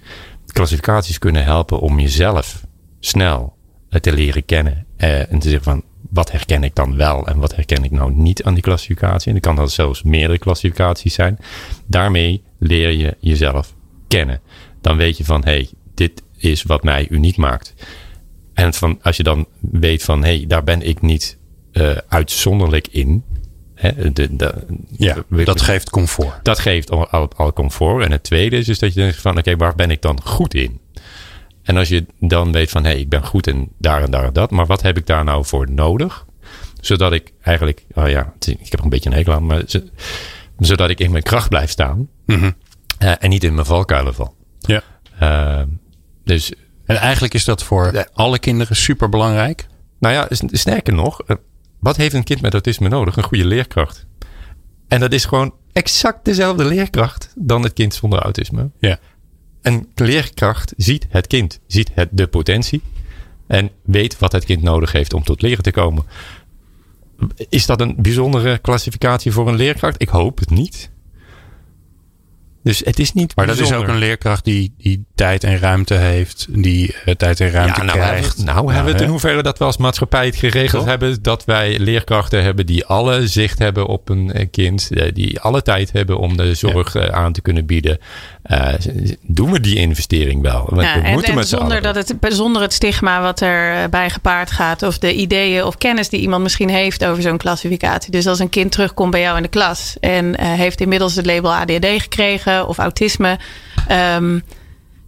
Klassificaties 0.47 1.19
kunnen 1.19 1.45
helpen 1.45 1.81
om 1.81 2.01
jezelf 2.01 2.65
snel 3.01 3.57
te 4.01 4.13
leren 4.13 4.45
kennen. 4.45 4.87
Uh, 4.99 5.33
en 5.33 5.39
te 5.39 5.49
zeggen 5.49 5.65
van, 5.65 5.83
wat 6.11 6.33
herken 6.33 6.63
ik 6.65 6.75
dan 6.75 6.97
wel 6.97 7.27
en 7.27 7.39
wat 7.39 7.55
herken 7.55 7.85
ik 7.85 7.91
nou 7.91 8.13
niet 8.15 8.43
aan 8.43 8.55
die 8.55 8.63
klassificatie? 8.63 9.27
En 9.27 9.33
dan 9.33 9.55
kan 9.55 9.65
dat 9.65 9.73
zelfs 9.73 10.03
meerdere 10.03 10.39
klassificaties 10.39 11.15
zijn. 11.15 11.39
Daarmee 11.87 12.43
leer 12.59 12.91
je 12.91 13.17
jezelf 13.21 13.75
kennen. 14.09 14.41
Dan 14.81 14.97
weet 14.97 15.17
je 15.17 15.25
van, 15.25 15.45
hé, 15.45 15.51
hey, 15.53 15.69
dit 15.95 16.23
is 16.37 16.63
wat 16.63 16.83
mij 16.83 17.07
uniek 17.11 17.37
maakt. 17.37 17.75
En 18.55 18.75
van, 18.75 18.99
als 19.03 19.17
je 19.17 19.23
dan 19.23 19.47
weet 19.61 20.03
van, 20.03 20.25
hé, 20.25 20.37
hey, 20.37 20.47
daar 20.47 20.65
ben 20.65 20.83
ik 20.83 21.01
niet 21.03 21.37
uh, 21.73 21.97
uitzonderlijk 22.09 22.89
in. 22.91 23.25
Hè, 23.75 24.13
de, 24.13 24.37
de, 24.37 24.55
Ja, 24.91 25.25
we- 25.29 25.45
dat 25.45 25.61
geeft 25.63 25.91
comfort. 25.91 26.45
dat 26.45 26.59
geeft 26.59 26.91
al, 26.91 27.09
al, 27.09 27.31
al 27.37 27.53
comfort. 27.53 28.05
En 28.05 28.11
het 28.13 28.23
tweede 28.23 28.57
is 28.57 28.67
dus 28.67 28.79
dat 28.79 28.95
je 28.95 29.01
denkt 29.01 29.17
van, 29.17 29.39
oké, 29.39 29.57
waar 29.57 29.75
ben 29.75 29.91
ik 29.91 30.03
dan 30.03 30.21
goed 30.23 30.55
in? 30.55 30.81
En 31.67 31.77
als 31.77 31.89
je 31.89 32.07
dan 32.21 32.53
weet 32.53 32.71
van, 32.71 32.85
hé, 32.85 32.91
hey, 32.91 33.01
ik 33.01 33.09
ben 33.09 33.25
goed 33.27 33.47
in 33.47 33.73
daar 33.79 34.03
en 34.03 34.11
daar 34.11 34.25
en 34.25 34.33
dat. 34.33 34.51
Maar 34.51 34.67
wat 34.67 34.83
heb 34.83 34.97
ik 34.99 35.07
daar 35.07 35.25
nou 35.25 35.45
voor 35.45 35.71
nodig? 35.71 36.25
Zodat 36.81 37.13
ik 37.13 37.33
eigenlijk, 37.43 37.85
oh 37.95 38.09
ja, 38.09 38.33
ik 38.47 38.59
heb 38.71 38.79
er 38.79 38.85
een 38.85 38.89
beetje 38.91 39.11
een 39.11 39.17
hekel 39.17 39.33
aan. 39.33 39.47
Maar 39.47 39.63
zo- 39.67 39.81
zodat 40.59 40.91
ik 40.91 41.01
in 41.01 41.11
mijn 41.11 41.23
kracht 41.23 41.49
blijf 41.49 41.71
staan. 41.71 42.09
Mhm. 42.27 42.51
eh, 42.99 43.13
en 43.19 43.31
niet 43.31 43.45
in 43.45 43.55
mijn 43.55 43.67
valkuilen 43.67 44.15
val. 44.15 44.35
Ja. 44.59 44.83
Eh, 45.19 45.63
dus 46.25 46.53
En 46.85 46.97
eigenlijk 46.97 47.35
is 47.35 47.45
dat 47.45 47.63
voor 47.63 47.93
Ja. 47.95 48.07
alle 48.13 48.39
kinderen 48.39 48.77
super 48.77 49.09
belangrijk. 49.09 49.67
Nou 49.99 50.15
ja, 50.15 50.27
sterker 50.51 50.95
nog, 50.95 51.21
eh, 51.23 51.37
wat 51.81 51.97
heeft 51.97 52.15
een 52.15 52.25
kind 52.25 52.41
met 52.41 52.53
autisme 52.53 52.89
nodig? 52.89 53.17
Een 53.17 53.23
goede 53.23 53.45
leerkracht. 53.45 54.07
En 54.89 55.01
dat 55.01 55.13
is 55.13 55.25
gewoon 55.25 55.55
exact 55.73 56.25
dezelfde 56.25 56.65
leerkracht 56.65 57.33
dan 57.39 57.63
het 57.63 57.73
kind 57.73 57.95
zonder 57.95 58.19
autisme. 58.19 58.71
Ja. 58.79 58.99
Een 59.67 59.89
leerkracht 59.95 60.75
ziet 60.77 61.07
het 61.09 61.27
kind, 61.27 61.61
ziet 61.67 61.91
het, 61.95 62.09
de 62.13 62.27
potentie 62.27 62.83
en 63.47 63.71
weet 63.83 64.19
wat 64.19 64.33
het 64.33 64.45
kind 64.45 64.63
nodig 64.63 64.93
heeft 64.93 65.15
om 65.15 65.25
tot 65.25 65.43
leren 65.43 65.63
te 65.63 65.71
komen. 65.71 66.05
Is 67.49 67.67
dat 67.67 67.81
een 67.81 67.95
bijzondere 67.99 68.59
klassificatie 68.59 69.33
voor 69.33 69.49
een 69.49 69.57
leerkracht? 69.57 70.03
Ik 70.03 70.09
hoop 70.09 70.39
het 70.39 70.51
niet. 70.51 70.91
Dus 72.67 72.83
het 72.85 72.99
is 72.99 73.13
niet 73.13 73.37
Maar 73.37 73.47
dat 73.47 73.59
is 73.59 73.73
ook 73.73 73.89
een 73.89 73.97
leerkracht 73.99 74.45
die, 74.45 74.75
die 74.79 75.05
tijd 75.15 75.45
en 75.45 75.59
ruimte 75.59 75.95
heeft. 75.95 76.47
Die 76.51 76.95
eh, 77.05 77.15
tijd 77.15 77.41
en 77.41 77.51
ruimte 77.51 77.81
Ja, 77.81 77.87
nou, 77.87 77.99
krijgt. 77.99 78.27
hebben, 78.27 78.45
we- 78.45 78.53
nou, 78.53 78.67
hebben 78.67 78.85
we 78.85 78.91
het 78.93 79.01
in 79.01 79.09
hoeverre 79.09 79.43
dat 79.43 79.59
we 79.59 79.65
als 79.65 79.77
maatschappij 79.77 80.27
het 80.27 80.37
geregeld 80.37 80.81
Toch? 80.83 80.91
hebben 80.91 81.23
dat 81.23 81.45
wij 81.45 81.79
leerkrachten 81.79 82.43
hebben 82.43 82.67
die 82.67 82.85
alle 82.87 83.27
zicht 83.27 83.59
hebben 83.59 83.87
op 83.87 84.09
een 84.09 84.33
eh, 84.33 84.47
kind, 84.51 84.89
eh, 84.91 85.13
die 85.15 85.41
alle 85.41 85.63
tijd 85.63 85.93
hebben 85.93 86.19
om 86.19 86.37
de 86.37 86.55
zorg 86.55 86.97
aan 86.97 87.33
te 87.33 87.41
kunnen 87.43 87.67
bieden. 87.67 87.99
Eh, 88.43 88.69
doen 89.23 89.51
we 89.53 89.61
die 89.61 89.77
investering 89.77 90.43
wel? 90.43 90.67
Want 90.69 90.83
Ja, 90.83 90.95
we 91.01 91.07
en 91.07 91.13
moeten 91.13 91.31
en 91.31 91.37
met 91.37 91.49
z'n 91.49 91.57
zonder, 91.57 91.83
dat 91.83 91.95
het, 91.95 92.15
zonder 92.29 92.63
het 92.63 92.73
stigma 92.73 93.23
wat 93.23 93.41
erbij 93.43 94.11
gepaard 94.11 94.51
gaat. 94.51 94.83
Of 94.83 94.99
de 94.99 95.15
ideeën 95.15 95.65
of 95.65 95.77
kennis 95.77 96.09
die 96.09 96.21
iemand 96.21 96.43
misschien 96.43 96.69
heeft 96.69 97.05
over 97.05 97.23
zo'n 97.23 97.37
klassificatie. 97.39 98.11
Dus 98.11 98.27
als 98.27 98.39
een 98.39 98.49
kind 98.49 98.73
terugkomt 98.73 99.11
bij 99.11 99.21
jou 99.21 99.37
in 99.37 99.43
de 99.43 99.49
klas. 99.49 99.97
En 100.01 100.37
eh, 100.37 100.53
heeft 100.53 100.81
inmiddels 100.81 101.15
het 101.15 101.27
label 101.27 101.55
ADHD 101.55 101.87
gekregen 101.87 102.56
of 102.65 102.79
autisme. 102.79 103.39
ehm, 103.89 104.39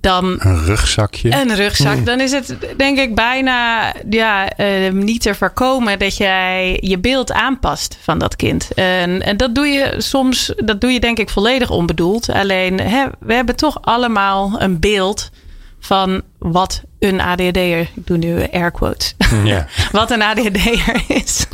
dan 0.01 0.37
Een 0.39 0.65
rugzakje. 0.65 1.35
een 1.35 1.55
rugzak. 1.55 2.07
Dan 2.07 2.21
is 2.21 2.33
het 2.33 2.57
denk 2.77 2.99
ik 2.99 3.15
bijna 3.15 3.93
ja, 4.11 4.49
eh, 4.51 4.93
niet 4.93 5.23
te 5.23 5.35
voorkomen 5.35 5.99
dat 5.99 6.17
jij 6.17 6.79
je 6.81 6.99
beeld 6.99 7.33
aanpast 7.33 7.99
van 8.03 8.19
dat 8.19 8.37
kind. 8.37 8.69
En, 8.75 9.23
en 9.23 9.37
dat 9.37 9.55
doe 9.55 9.67
je 9.67 9.95
soms, 9.99 10.53
dat 10.57 10.81
doe 10.81 10.91
je 10.91 11.01
denk 11.01 11.19
ik 11.19 11.31
volledig 11.31 11.71
onbedoeld. 11.71 12.29
Alleen 12.29 12.81
hè, 12.81 13.05
we 13.21 13.35
hebben 13.35 13.57
toch 13.57 13.83
allemaal 13.83 14.55
een 14.59 14.79
beeld 14.81 15.31
van 15.81 16.23
wat 16.39 16.83
een 16.99 17.21
ADHD'er, 17.21 17.81
ik 17.81 18.07
doe 18.07 18.17
nu 18.17 18.47
air 18.53 18.71
quotes, 18.71 19.15
Ja. 19.45 19.67
wat 19.93 20.11
een 20.11 20.23
ADHD'er 20.23 21.03
is. 21.09 21.47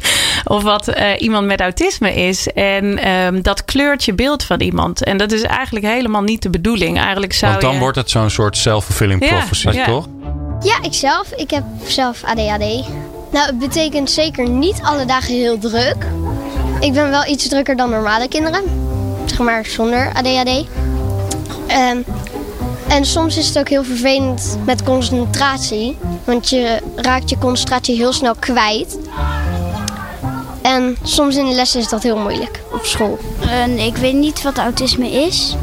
Of 0.45 0.62
wat 0.62 0.88
eh, 0.88 1.11
iemand 1.19 1.47
met 1.47 1.61
autisme 1.61 2.14
is. 2.14 2.49
En 2.52 2.99
ehm, 2.99 3.43
dat 3.43 3.64
kleurt 3.64 4.04
je 4.04 4.14
beeld 4.14 4.45
van 4.45 4.61
iemand. 4.61 5.04
En 5.04 5.16
dat 5.16 5.33
is 5.33 5.43
eigenlijk 5.43 5.87
helemaal 5.87 6.23
niet 6.23 6.43
de 6.43 6.50
bedoeling. 6.50 6.99
Eigenlijk 6.99 7.33
zou 7.33 7.50
Want 7.50 7.64
dan 7.64 7.75
je... 7.75 7.78
wordt 7.78 7.97
het 7.97 8.11
zo'n 8.11 8.31
soort 8.31 8.57
self-fulfilling 8.57 9.25
Ja, 9.25 9.28
prophecy, 9.28 9.71
ja. 9.71 9.85
toch? 9.85 10.09
Ja, 10.61 10.83
ik 10.83 10.95
zelf. 10.95 11.31
Ik 11.31 11.50
heb 11.50 11.64
zelf 11.87 12.25
ADHD. 12.25 12.88
Nou, 13.33 13.47
het 13.47 13.59
betekent 13.59 14.11
zeker 14.11 14.49
niet 14.49 14.81
alle 14.83 15.04
dagen 15.04 15.35
heel 15.35 15.59
druk. 15.59 16.07
Ik 16.81 16.93
ben 16.93 17.11
wel 17.11 17.26
iets 17.26 17.49
drukker 17.49 17.76
dan 17.76 17.90
normale 17.90 18.28
kinderen. 18.28 18.62
Zeg 19.26 19.38
maar 19.38 19.66
zonder 19.66 20.12
ADHD. 20.14 20.66
Ehm, 21.66 21.99
en 22.94 23.04
soms 23.04 23.36
is 23.36 23.48
het 23.48 23.58
ook 23.58 23.68
heel 23.68 23.84
vervelend 23.84 24.58
met 24.64 24.82
concentratie. 24.82 25.96
Want 26.24 26.48
je 26.48 26.82
raakt 26.94 27.30
je 27.30 27.38
concentratie 27.38 27.96
heel 27.96 28.12
snel 28.12 28.34
kwijt. 28.34 28.98
En 30.62 30.96
soms 31.02 31.36
in 31.36 31.46
de 31.46 31.54
les 31.54 31.76
is 31.76 31.88
dat 31.88 32.02
heel 32.02 32.16
moeilijk 32.16 32.60
op 32.72 32.84
school. 32.84 33.18
En 33.48 33.78
ik 33.78 33.96
weet 33.96 34.14
niet 34.14 34.42
wat 34.42 34.58
autisme 34.58 35.10
is. 35.10 35.56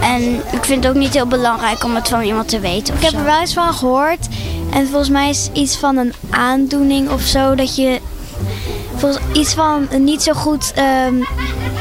En 0.00 0.34
ik 0.34 0.64
vind 0.64 0.84
het 0.84 0.92
ook 0.92 1.00
niet 1.00 1.14
heel 1.14 1.26
belangrijk 1.26 1.84
om 1.84 1.94
het 1.94 2.08
van 2.08 2.22
iemand 2.22 2.48
te 2.48 2.60
weten. 2.60 2.94
Ik 2.94 3.02
heb 3.02 3.12
er 3.12 3.24
wel 3.24 3.40
eens 3.40 3.54
van 3.54 3.72
gehoord. 3.74 4.28
En 4.72 4.86
volgens 4.86 5.10
mij 5.10 5.28
is 5.28 5.46
het 5.46 5.56
iets 5.56 5.76
van 5.76 5.96
een 5.96 6.12
aandoening 6.30 7.10
of 7.10 7.22
zo. 7.22 7.54
Dat 7.54 7.76
je 7.76 8.00
volgens, 8.96 9.24
iets 9.32 9.54
van 9.54 9.88
niet 9.98 10.22
zo 10.22 10.32
goed 10.32 10.72
ehm, 10.74 11.14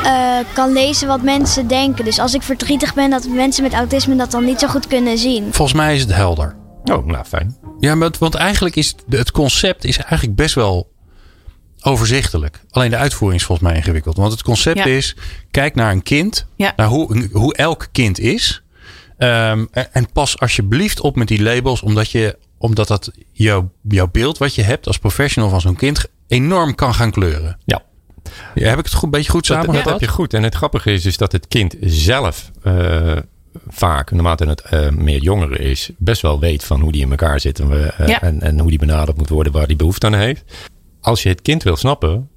eh, 0.03 0.37
kan 0.53 0.73
lezen 0.73 1.07
wat 1.07 1.21
mensen 1.21 1.67
denken. 1.67 2.05
Dus 2.05 2.19
als 2.19 2.33
ik 2.33 2.41
verdrietig 2.41 2.93
ben, 2.93 3.09
dat 3.09 3.27
mensen 3.27 3.63
met 3.63 3.73
autisme 3.73 4.15
dat 4.15 4.31
dan 4.31 4.45
niet 4.45 4.59
zo 4.59 4.67
goed 4.67 4.87
kunnen 4.87 5.17
zien. 5.17 5.43
Volgens 5.53 5.77
mij 5.77 5.95
is 5.95 6.01
het 6.01 6.13
helder. 6.13 6.55
Oh, 6.83 7.05
nou 7.05 7.25
fijn. 7.25 7.57
Ja, 7.79 7.95
maar 7.95 8.07
het- 8.07 8.17
want 8.17 8.35
eigenlijk 8.35 8.75
is 8.75 8.87
het, 8.87 9.03
het 9.19 9.31
concept 9.31 9.83
is 9.85 9.97
eigenlijk 9.97 10.35
best 10.35 10.55
wel 10.55 10.91
overzichtelijk. 11.81 12.59
Alleen 12.69 12.89
de 12.89 12.97
uitvoering 12.97 13.39
is 13.39 13.45
volgens 13.47 13.67
mij 13.69 13.77
ingewikkeld. 13.77 14.17
Want 14.17 14.31
het 14.31 14.43
concept 14.43 14.77
Ja. 14.77 14.85
is, 14.85 15.15
kijk 15.51 15.75
naar 15.75 15.91
een 15.91 16.03
kind. 16.03 16.45
Ja. 16.55 16.73
Naar 16.75 16.87
hoe, 16.87 17.27
hoe 17.31 17.55
elk 17.55 17.87
kind 17.91 18.19
is. 18.19 18.63
Ehm, 19.17 19.65
en, 19.71 19.93
en 19.93 20.11
pas 20.11 20.39
alsjeblieft 20.39 20.99
op 21.01 21.15
met 21.15 21.27
die 21.27 21.41
labels. 21.41 21.81
Omdat, 21.81 22.11
je, 22.11 22.37
omdat 22.57 22.87
dat 22.87 23.11
jouw, 23.31 23.71
jouw 23.81 24.09
beeld 24.11 24.37
wat 24.37 24.55
je 24.55 24.61
hebt 24.63 24.87
als 24.87 24.97
professional 24.97 25.49
van 25.49 25.61
zo'n 25.61 25.75
kind 25.75 26.05
enorm 26.27 26.75
kan 26.75 26.93
gaan 26.93 27.11
kleuren. 27.11 27.57
Ja. 27.65 27.81
Ja, 28.55 28.69
heb 28.69 28.79
ik 28.79 28.85
het 28.85 28.93
goed, 28.93 29.11
beetje 29.11 29.31
goed 29.31 29.47
Dat, 29.47 29.55
dat 29.55 29.65
samengevat? 29.65 29.99
heb 29.99 30.09
je 30.09 30.15
goed. 30.15 30.33
En 30.33 30.43
het 30.43 30.55
grappige 30.55 30.91
is 30.91 31.01
dus 31.01 31.17
dat 31.17 31.31
het 31.31 31.47
kind 31.47 31.75
zelf 31.81 32.51
eh, 32.63 33.17
vaak, 33.67 34.11
naarmate 34.11 34.45
het 34.45 34.61
eh, 34.61 34.89
meer 34.89 35.21
jonger 35.21 35.59
is, 35.59 35.89
best 35.97 36.21
wel 36.21 36.39
weet 36.39 36.63
van 36.63 36.81
hoe 36.81 36.91
die 36.91 37.01
in 37.01 37.09
elkaar 37.09 37.39
zit 37.39 37.59
en, 37.59 37.69
we, 37.69 37.93
eh, 37.97 38.07
Ja. 38.07 38.21
en, 38.21 38.41
en 38.41 38.59
hoe 38.59 38.69
die 38.69 38.79
benaderd 38.79 39.17
moet 39.17 39.29
worden, 39.29 39.53
waar 39.53 39.67
die 39.67 39.75
behoefte 39.75 40.05
aan 40.05 40.13
heeft. 40.13 40.43
Als 41.01 41.23
je 41.23 41.29
het 41.29 41.41
kind 41.41 41.63
wil 41.63 41.75
snappen, 41.75 42.29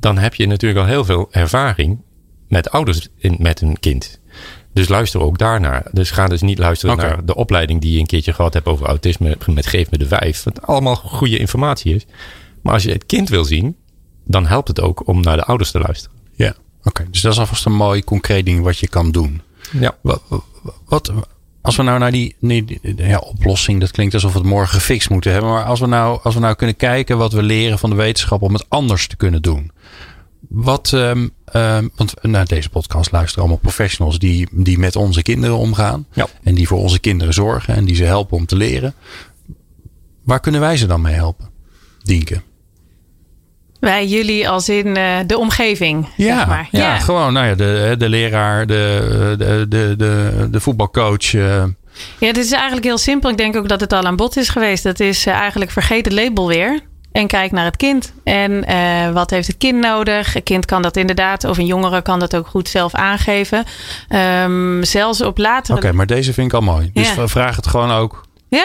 dan 0.00 0.18
heb 0.18 0.34
je 0.34 0.46
natuurlijk 0.46 0.80
al 0.80 0.86
heel 0.86 1.04
veel 1.04 1.28
ervaring 1.30 2.02
met 2.48 2.70
ouders 2.70 3.08
in, 3.18 3.36
met 3.38 3.60
een 3.60 3.80
kind. 3.80 4.20
Dus 4.72 4.88
luister 4.88 5.20
ook 5.20 5.38
daarnaar. 5.38 5.86
Dus 5.92 6.10
ga 6.10 6.26
dus 6.26 6.40
niet 6.40 6.58
luisteren 6.58 6.96
naar 6.96 7.24
de 7.24 7.34
opleiding 7.34 7.80
die 7.80 7.92
je 7.92 7.98
een 7.98 8.06
keertje 8.06 8.32
gehad 8.32 8.54
hebt 8.54 8.66
over 8.66 8.86
autisme 8.86 9.36
met 9.46 9.66
Geef 9.66 9.90
me 9.90 9.98
de 9.98 10.06
Vijf. 10.06 10.42
Wat 10.42 10.62
allemaal 10.62 10.96
goede 10.96 11.38
informatie 11.38 11.94
is. 11.94 12.06
Maar 12.62 12.72
als 12.72 12.82
je 12.82 12.92
het 12.92 13.06
kind 13.06 13.28
wil 13.28 13.44
zien, 13.44 13.76
dan 14.24 14.46
helpt 14.46 14.68
het 14.68 14.80
ook 14.80 15.08
om 15.08 15.20
naar 15.20 15.36
de 15.36 15.44
ouders 15.44 15.70
te 15.70 15.78
luisteren. 15.78 16.16
Ja, 16.34 16.54
oké. 16.82 17.06
Dus 17.10 17.20
dat 17.20 17.32
is 17.32 17.38
alvast 17.38 17.66
een 17.66 17.72
mooi 17.74 18.04
concreet 18.04 18.44
ding 18.44 18.62
wat 18.64 18.78
je 18.78 18.88
kan 18.88 19.10
doen. 19.10 19.40
Ja. 19.72 19.96
Wat, 20.00 20.22
wat 20.84 21.12
als 21.60 21.76
we 21.76 21.82
nou 21.82 21.98
naar 21.98 22.12
die, 22.12 22.36
nee, 22.38 22.64
die- 22.64 22.80
ja, 22.96 23.18
oplossing, 23.18 23.80
dat 23.80 23.90
klinkt 23.90 24.14
alsof 24.14 24.32
we 24.32 24.38
het 24.38 24.46
morgen 24.48 24.74
gefixt 24.74 25.10
moeten 25.10 25.32
hebben. 25.32 25.50
Maar 25.50 25.64
als 25.64 25.80
we, 25.80 25.86
nou, 25.86 26.20
als 26.22 26.34
we 26.34 26.40
nou 26.40 26.54
kunnen 26.54 26.76
kijken 26.76 27.18
wat 27.18 27.32
we 27.32 27.42
leren 27.42 27.78
van 27.78 27.90
de 27.90 27.96
wetenschap 27.96 28.42
om 28.42 28.52
het 28.52 28.64
anders 28.68 29.06
te 29.06 29.16
kunnen 29.16 29.42
doen. 29.42 29.70
Wat, 30.48 30.92
ehm, 30.92 31.28
ehm, 31.44 31.88
want 31.96 32.14
naar 32.22 32.46
deze 32.46 32.68
podcast 32.68 33.12
luisteren 33.12 33.40
allemaal 33.44 33.60
professionals 33.62 34.18
die, 34.18 34.48
die 34.52 34.78
met 34.78 34.96
onze 34.96 35.22
kinderen 35.22 35.56
omgaan. 35.56 36.06
Ja. 36.12 36.26
En 36.42 36.54
die 36.54 36.66
voor 36.66 36.78
onze 36.78 36.98
kinderen 36.98 37.34
zorgen 37.34 37.74
en 37.74 37.84
die 37.84 37.94
ze 37.94 38.04
helpen 38.04 38.36
om 38.36 38.46
te 38.46 38.56
leren. 38.56 38.94
Waar 40.24 40.40
kunnen 40.40 40.60
wij 40.60 40.76
ze 40.76 40.86
dan 40.86 41.00
mee 41.00 41.14
helpen? 41.14 41.48
Dienke. 42.02 42.42
Wij, 43.82 44.06
jullie 44.06 44.48
als 44.48 44.68
in 44.68 44.96
eh, 44.96 45.16
de 45.26 45.38
omgeving, 45.38 46.08
Ja, 46.16 46.36
zeg 46.38 46.46
maar. 46.46 46.68
ja, 46.70 46.98
gewoon 46.98 47.32
nou 47.32 47.46
ja, 47.46 47.54
de, 47.54 47.94
de 47.98 48.08
leraar, 48.08 48.66
de, 48.66 49.34
de, 49.38 49.66
de, 49.68 49.94
de, 49.98 50.48
de 50.50 50.60
voetbalcoach. 50.60 51.34
eh, 51.34 51.64
Ja, 52.18 52.26
het 52.26 52.36
is 52.36 52.52
eigenlijk 52.52 52.84
heel 52.84 52.98
simpel. 52.98 53.30
Ik 53.30 53.36
denk 53.36 53.56
ook 53.56 53.68
dat 53.68 53.80
het 53.80 53.92
al 53.92 54.02
aan 54.04 54.16
bod 54.16 54.36
is 54.36 54.48
geweest. 54.48 54.82
Dat 54.82 55.00
is 55.00 55.26
eh, 55.26 55.34
eigenlijk 55.34 55.70
vergeet 55.70 56.04
het 56.04 56.14
label 56.14 56.46
weer. 56.48 56.80
En 57.12 57.26
kijk 57.26 57.52
naar 57.52 57.64
het 57.64 57.76
kind. 57.76 58.12
En 58.24 58.64
wat 59.12 59.30
heeft 59.30 59.46
het 59.46 59.56
kind 59.58 59.78
nodig? 59.80 60.34
Een 60.34 60.42
kind 60.42 60.66
kan 60.66 60.82
dat 60.82 60.96
inderdaad, 60.96 61.44
of 61.44 61.58
een 61.58 61.66
jongere 61.66 62.02
kan 62.02 62.18
dat 62.18 62.36
ook 62.36 62.46
goed 62.46 62.68
zelf 62.68 62.94
aangeven. 62.94 63.64
Ehm, 64.08 64.82
zelfs 64.82 65.20
op 65.20 65.38
latere... 65.38 65.78
Oké, 65.78 65.92
maar 65.92 66.06
deze 66.06 66.32
vind 66.32 66.46
ik 66.46 66.52
al 66.52 66.60
mooi. 66.60 66.90
Dus 66.92 67.14
Ja. 67.14 67.28
vraag 67.28 67.56
het 67.56 67.66
gewoon 67.66 67.90
ook. 67.90 68.24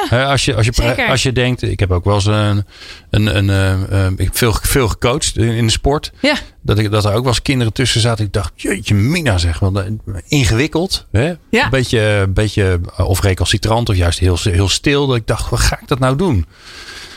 Ja, 0.09 0.23
als, 0.23 0.45
je, 0.45 0.55
als, 0.55 0.65
je, 0.65 0.71
Zeker. 0.73 1.07
als 1.07 1.23
je 1.23 1.31
denkt, 1.31 1.61
ik 1.61 1.79
heb 1.79 1.91
ook 1.91 2.05
wel 2.05 2.13
eens 2.15 2.25
een, 2.25 2.65
een, 3.09 3.37
een, 3.37 3.49
eh, 3.49 4.05
eh, 4.05 4.11
ik 4.11 4.25
heb 4.25 4.37
veel, 4.37 4.53
veel 4.61 4.87
gecoacht 4.87 5.37
in, 5.37 5.49
in 5.49 5.65
de 5.65 5.71
sport. 5.71 6.11
ja. 6.21 6.35
Dat, 6.61 6.77
ik, 6.79 6.91
dat 6.91 7.05
er 7.05 7.09
ook 7.13 7.19
wel 7.23 7.27
eens 7.27 7.41
kinderen 7.41 7.73
tussen 7.73 8.01
zaten. 8.01 8.25
Ik 8.25 8.33
dacht, 8.33 8.51
jeetje 8.55 8.93
mina 8.93 9.37
zeg. 9.37 9.59
Want, 9.59 9.77
eh, 9.77 9.85
ingewikkeld. 10.27 11.05
Hè? 11.11 11.33
Ja. 11.49 11.63
Een 11.63 11.69
beetje, 11.69 11.99
een 11.99 12.33
beetje 12.33 12.79
eh, 12.97 13.09
of 13.09 13.21
recalcitrant 13.21 13.89
of 13.89 13.95
juist 13.95 14.19
heel, 14.19 14.37
heel 14.41 14.69
stil. 14.69 15.07
Dat 15.07 15.15
ik 15.15 15.27
dacht, 15.27 15.49
wat 15.49 15.59
ga 15.59 15.79
ik 15.81 15.87
dat 15.87 15.99
nou 15.99 16.15
doen? 16.15 16.45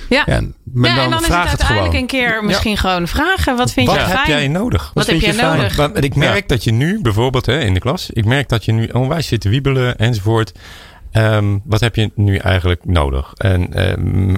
Ja. 0.09 0.23
Ja, 0.27 0.41
maar 0.73 0.91
ja, 0.91 0.97
dan 0.97 1.05
en 1.05 1.11
dan 1.11 1.21
is 1.21 1.27
vraag 1.27 1.43
het 1.43 1.53
het 1.53 1.61
uiteindelijk 1.61 2.11
gewoon. 2.11 2.27
een 2.27 2.31
keer 2.31 2.45
misschien 2.45 2.77
gewoon 2.77 3.09
vragen. 3.09 3.57
Wat 3.57 3.73
vind 3.73 3.87
Wat 3.87 3.97
je 3.97 4.03
heb 4.03 4.17
fijn? 4.17 4.29
jij 4.29 4.49
nodig? 4.49 4.91
Wat 4.95 5.07
heb 5.07 5.21
jij 5.21 5.31
je 5.31 5.35
fijn? 5.35 5.57
nodig? 5.57 6.03
Ik 6.03 6.15
merk 6.15 6.49
dat 6.49 6.65
je 6.65 6.73
nu 6.73 7.01
bijvoorbeeld 7.01 7.47
hè, 7.47 7.61
in 7.61 7.75
de 7.75 7.81
klas, 7.81 8.11
ik 8.11 8.25
merk 8.25 8.49
dat 8.49 8.65
je 8.65 8.73
nu 8.73 8.87
onwijs 8.93 9.27
zit 9.27 9.41
te 9.41 9.49
wiebelen 9.49 9.99
enzovoort. 9.99 10.53
Ehm, 11.13 11.59
wat 11.65 11.81
heb 11.81 11.97
je 11.97 12.11
nu 12.15 12.37
eigenlijk 12.37 12.85
nodig? 12.85 13.33
En 13.37 13.75
ehm, 13.75 14.37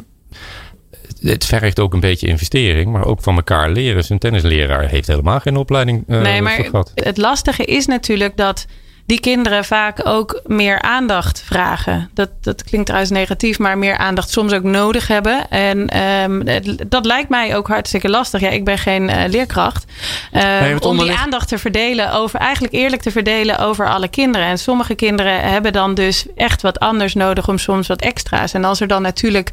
het 1.20 1.44
vergt 1.44 1.80
ook 1.80 1.92
een 1.92 2.00
beetje 2.00 2.26
investering, 2.26 2.92
maar 2.92 3.04
ook 3.04 3.22
van 3.22 3.36
elkaar 3.36 3.70
leren. 3.70 4.04
Zijn 4.04 4.18
tennisleraar 4.18 4.88
heeft 4.88 5.06
helemaal 5.06 5.40
geen 5.40 5.56
opleiding 5.56 6.04
uh, 6.06 6.20
nee, 6.20 6.42
maar 6.42 6.52
gehad. 6.52 6.92
Het 6.94 7.16
lastige 7.16 7.64
is 7.64 7.86
natuurlijk 7.86 8.36
dat 8.36 8.66
die 9.06 9.20
kinderen 9.20 9.64
vaak 9.64 10.06
ook 10.06 10.40
meer 10.46 10.82
aandacht 10.82 11.42
vragen. 11.46 12.10
Dat, 12.14 12.28
dat 12.40 12.64
klinkt 12.64 12.86
trouwens 12.86 13.12
negatief, 13.12 13.58
maar 13.58 13.78
meer 13.78 13.96
aandacht 13.96 14.30
soms 14.30 14.52
ook 14.52 14.62
nodig 14.62 15.06
hebben. 15.06 15.50
En 15.50 16.02
um, 16.02 16.44
dat 16.88 17.04
lijkt 17.06 17.28
mij 17.28 17.56
ook 17.56 17.68
hartstikke 17.68 18.08
lastig. 18.08 18.40
Ja, 18.40 18.48
ik 18.48 18.64
ben 18.64 18.78
geen 18.78 19.08
uh, 19.08 19.16
leerkracht. 19.26 19.84
Uh, 20.32 20.76
om 20.80 20.98
die 20.98 21.12
aandacht 21.12 21.48
te 21.48 21.58
verdelen 21.58 22.12
over, 22.12 22.40
eigenlijk 22.40 22.74
eerlijk 22.74 23.02
te 23.02 23.10
verdelen 23.10 23.58
over 23.58 23.88
alle 23.88 24.08
kinderen. 24.08 24.46
En 24.46 24.58
sommige 24.58 24.94
kinderen 24.94 25.40
hebben 25.40 25.72
dan 25.72 25.94
dus 25.94 26.26
echt 26.36 26.62
wat 26.62 26.80
anders 26.80 27.14
nodig 27.14 27.48
om 27.48 27.58
soms 27.58 27.86
wat 27.86 28.00
extra's. 28.00 28.54
En 28.54 28.64
als 28.64 28.80
er 28.80 28.86
dan 28.86 29.02
natuurlijk 29.02 29.50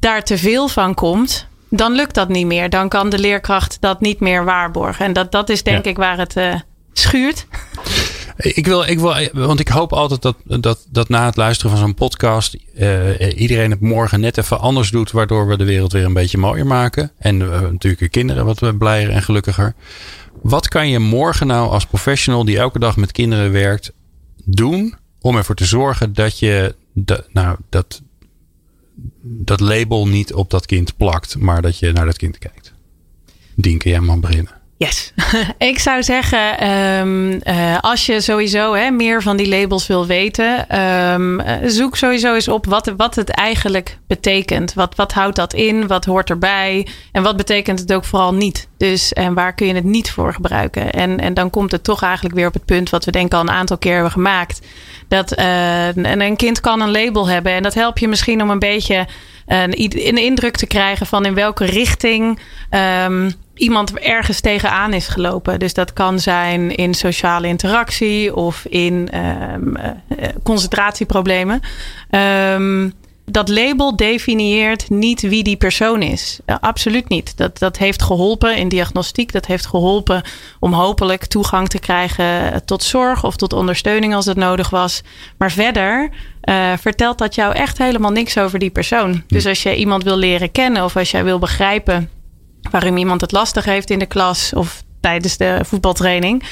daar 0.00 0.24
te 0.24 0.38
veel 0.38 0.68
van 0.68 0.94
komt, 0.94 1.46
dan 1.68 1.92
lukt 1.92 2.14
dat 2.14 2.28
niet 2.28 2.46
meer. 2.46 2.70
Dan 2.70 2.88
kan 2.88 3.08
de 3.08 3.18
leerkracht 3.18 3.76
dat 3.80 4.00
niet 4.00 4.20
meer 4.20 4.44
waarborgen. 4.44 5.04
En 5.04 5.12
dat, 5.12 5.32
dat 5.32 5.48
is 5.48 5.62
denk 5.62 5.84
ik 5.84 5.96
waar 5.96 6.18
het 6.18 6.36
uh, 6.36 6.54
schuurt. 6.92 7.46
Ik 8.36 8.66
wil, 8.66 8.82
ik 8.82 8.98
wil, 8.98 9.14
want 9.32 9.60
ik 9.60 9.68
hoop 9.68 9.92
altijd 9.92 10.22
dat, 10.22 10.36
dat, 10.44 10.86
dat 10.90 11.08
na 11.08 11.24
het 11.26 11.36
luisteren 11.36 11.70
van 11.70 11.80
zo'n 11.80 11.94
podcast 11.94 12.56
uh, 12.78 13.40
iedereen 13.40 13.70
het 13.70 13.80
morgen 13.80 14.20
net 14.20 14.38
even 14.38 14.60
anders 14.60 14.90
doet, 14.90 15.10
waardoor 15.10 15.46
we 15.46 15.56
de 15.56 15.64
wereld 15.64 15.92
weer 15.92 16.04
een 16.04 16.12
beetje 16.12 16.38
mooier 16.38 16.66
maken. 16.66 17.12
En 17.18 17.40
uh, 17.40 17.60
natuurlijk 17.60 17.98
de 17.98 18.08
kinderen 18.08 18.44
wat 18.44 18.78
blijer 18.78 19.10
en 19.10 19.22
gelukkiger. 19.22 19.74
Wat 20.42 20.68
kan 20.68 20.88
je 20.88 20.98
morgen 20.98 21.46
nou 21.46 21.70
als 21.70 21.86
professional 21.86 22.44
die 22.44 22.58
elke 22.58 22.78
dag 22.78 22.96
met 22.96 23.12
kinderen 23.12 23.52
werkt 23.52 23.92
doen 24.44 24.94
om 25.20 25.36
ervoor 25.36 25.54
te 25.54 25.64
zorgen 25.64 26.14
dat 26.14 26.38
je 26.38 26.74
nou, 27.32 27.56
dat, 27.68 28.02
dat 29.22 29.60
label 29.60 30.08
niet 30.08 30.34
op 30.34 30.50
dat 30.50 30.66
kind 30.66 30.96
plakt, 30.96 31.38
maar 31.38 31.62
dat 31.62 31.78
je 31.78 31.92
naar 31.92 32.06
dat 32.06 32.16
kind 32.16 32.38
kijkt? 32.38 32.72
Dienke, 33.54 33.88
jij 33.88 34.00
mag 34.00 34.18
beginnen. 34.18 34.59
Yes. 34.84 35.12
ik 35.70 35.78
zou 35.78 36.02
zeggen, 36.02 36.70
um, 36.70 37.40
uh, 37.44 37.78
als 37.80 38.06
je 38.06 38.20
sowieso 38.20 38.74
hè, 38.74 38.90
meer 38.90 39.22
van 39.22 39.36
die 39.36 39.48
labels 39.48 39.86
wil 39.86 40.06
weten, 40.06 40.80
um, 40.80 41.40
zoek 41.64 41.96
sowieso 41.96 42.34
eens 42.34 42.48
op 42.48 42.66
wat, 42.66 42.92
wat 42.96 43.14
het 43.14 43.30
eigenlijk 43.30 43.98
betekent. 44.06 44.74
Wat, 44.74 44.94
wat 44.94 45.12
houdt 45.12 45.36
dat 45.36 45.52
in? 45.52 45.86
Wat 45.86 46.04
hoort 46.04 46.30
erbij? 46.30 46.86
En 47.12 47.22
wat 47.22 47.36
betekent 47.36 47.78
het 47.78 47.92
ook 47.92 48.04
vooral 48.04 48.34
niet? 48.34 48.68
Dus 48.76 49.12
en 49.12 49.34
waar 49.34 49.54
kun 49.54 49.66
je 49.66 49.74
het 49.74 49.84
niet 49.84 50.10
voor 50.10 50.34
gebruiken? 50.34 50.92
En, 50.92 51.18
en 51.20 51.34
dan 51.34 51.50
komt 51.50 51.72
het 51.72 51.84
toch 51.84 52.02
eigenlijk 52.02 52.34
weer 52.34 52.46
op 52.46 52.54
het 52.54 52.64
punt 52.64 52.90
wat 52.90 53.04
we 53.04 53.10
denk 53.10 53.26
ik 53.26 53.34
al 53.34 53.40
een 53.40 53.50
aantal 53.50 53.78
keer 53.78 53.94
hebben 53.94 54.12
gemaakt. 54.12 54.60
Dat 55.08 55.38
uh, 55.38 55.86
een, 55.86 56.20
een 56.20 56.36
kind 56.36 56.60
kan 56.60 56.80
een 56.80 56.90
label 56.90 57.28
hebben. 57.28 57.52
En 57.52 57.62
dat 57.62 57.74
helpt 57.74 58.00
je 58.00 58.08
misschien 58.08 58.42
om 58.42 58.50
een 58.50 58.58
beetje 58.58 59.06
een, 59.50 59.72
een 60.06 60.18
indruk 60.18 60.56
te 60.56 60.66
krijgen 60.66 61.06
van 61.06 61.24
in 61.24 61.34
welke 61.34 61.64
richting. 61.64 62.40
Um, 63.04 63.32
iemand 63.54 63.98
ergens 63.98 64.40
tegenaan 64.40 64.92
is 64.92 65.08
gelopen. 65.08 65.58
Dus 65.58 65.74
dat 65.74 65.92
kan 65.92 66.18
zijn 66.18 66.76
in 66.76 66.94
sociale 66.94 67.46
interactie 67.46 68.34
of 68.34 68.64
in 68.64 69.08
um, 69.52 69.76
concentratieproblemen. 70.42 71.60
Um, 72.10 72.94
dat 73.30 73.48
label 73.48 73.96
definieert 73.96 74.90
niet 74.90 75.20
wie 75.20 75.42
die 75.42 75.56
persoon 75.56 76.02
is. 76.02 76.38
Uh, 76.46 76.56
absoluut 76.60 77.08
niet. 77.08 77.36
Dat, 77.36 77.58
dat 77.58 77.78
heeft 77.78 78.02
geholpen 78.02 78.56
in 78.56 78.68
diagnostiek. 78.68 79.32
Dat 79.32 79.46
heeft 79.46 79.66
geholpen 79.66 80.22
om 80.58 80.72
hopelijk 80.72 81.24
toegang 81.24 81.68
te 81.68 81.78
krijgen 81.78 82.62
tot 82.64 82.82
zorg 82.82 83.24
of 83.24 83.36
tot 83.36 83.52
ondersteuning 83.52 84.14
als 84.14 84.26
het 84.26 84.36
nodig 84.36 84.70
was. 84.70 85.02
Maar 85.38 85.50
verder 85.50 86.10
uh, 86.44 86.72
vertelt 86.78 87.18
dat 87.18 87.34
jou 87.34 87.54
echt 87.54 87.78
helemaal 87.78 88.10
niks 88.10 88.38
over 88.38 88.58
die 88.58 88.70
persoon. 88.70 89.22
Dus 89.26 89.46
als 89.46 89.62
je 89.62 89.76
iemand 89.76 90.04
wil 90.04 90.16
leren 90.16 90.52
kennen 90.52 90.84
of 90.84 90.96
als 90.96 91.10
jij 91.10 91.24
wil 91.24 91.38
begrijpen 91.38 92.10
waarom 92.70 92.96
iemand 92.96 93.20
het 93.20 93.32
lastig 93.32 93.64
heeft 93.64 93.90
in 93.90 93.98
de 93.98 94.06
klas 94.06 94.52
of 94.54 94.82
tijdens 95.00 95.36
de 95.36 95.60
voetbaltraining. 95.62 96.42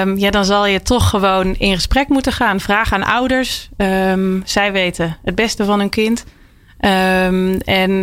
Um, 0.00 0.18
ja, 0.18 0.30
dan 0.30 0.44
zal 0.44 0.66
je 0.66 0.82
toch 0.82 1.08
gewoon 1.08 1.54
in 1.54 1.74
gesprek 1.74 2.08
moeten 2.08 2.32
gaan. 2.32 2.60
Vraag 2.60 2.92
aan 2.92 3.04
ouders. 3.04 3.68
Um, 3.76 4.42
zij 4.44 4.72
weten 4.72 5.16
het 5.24 5.34
beste 5.34 5.64
van 5.64 5.78
hun 5.78 5.90
kind. 5.90 6.24
Um, 6.80 7.60
en 7.60 8.02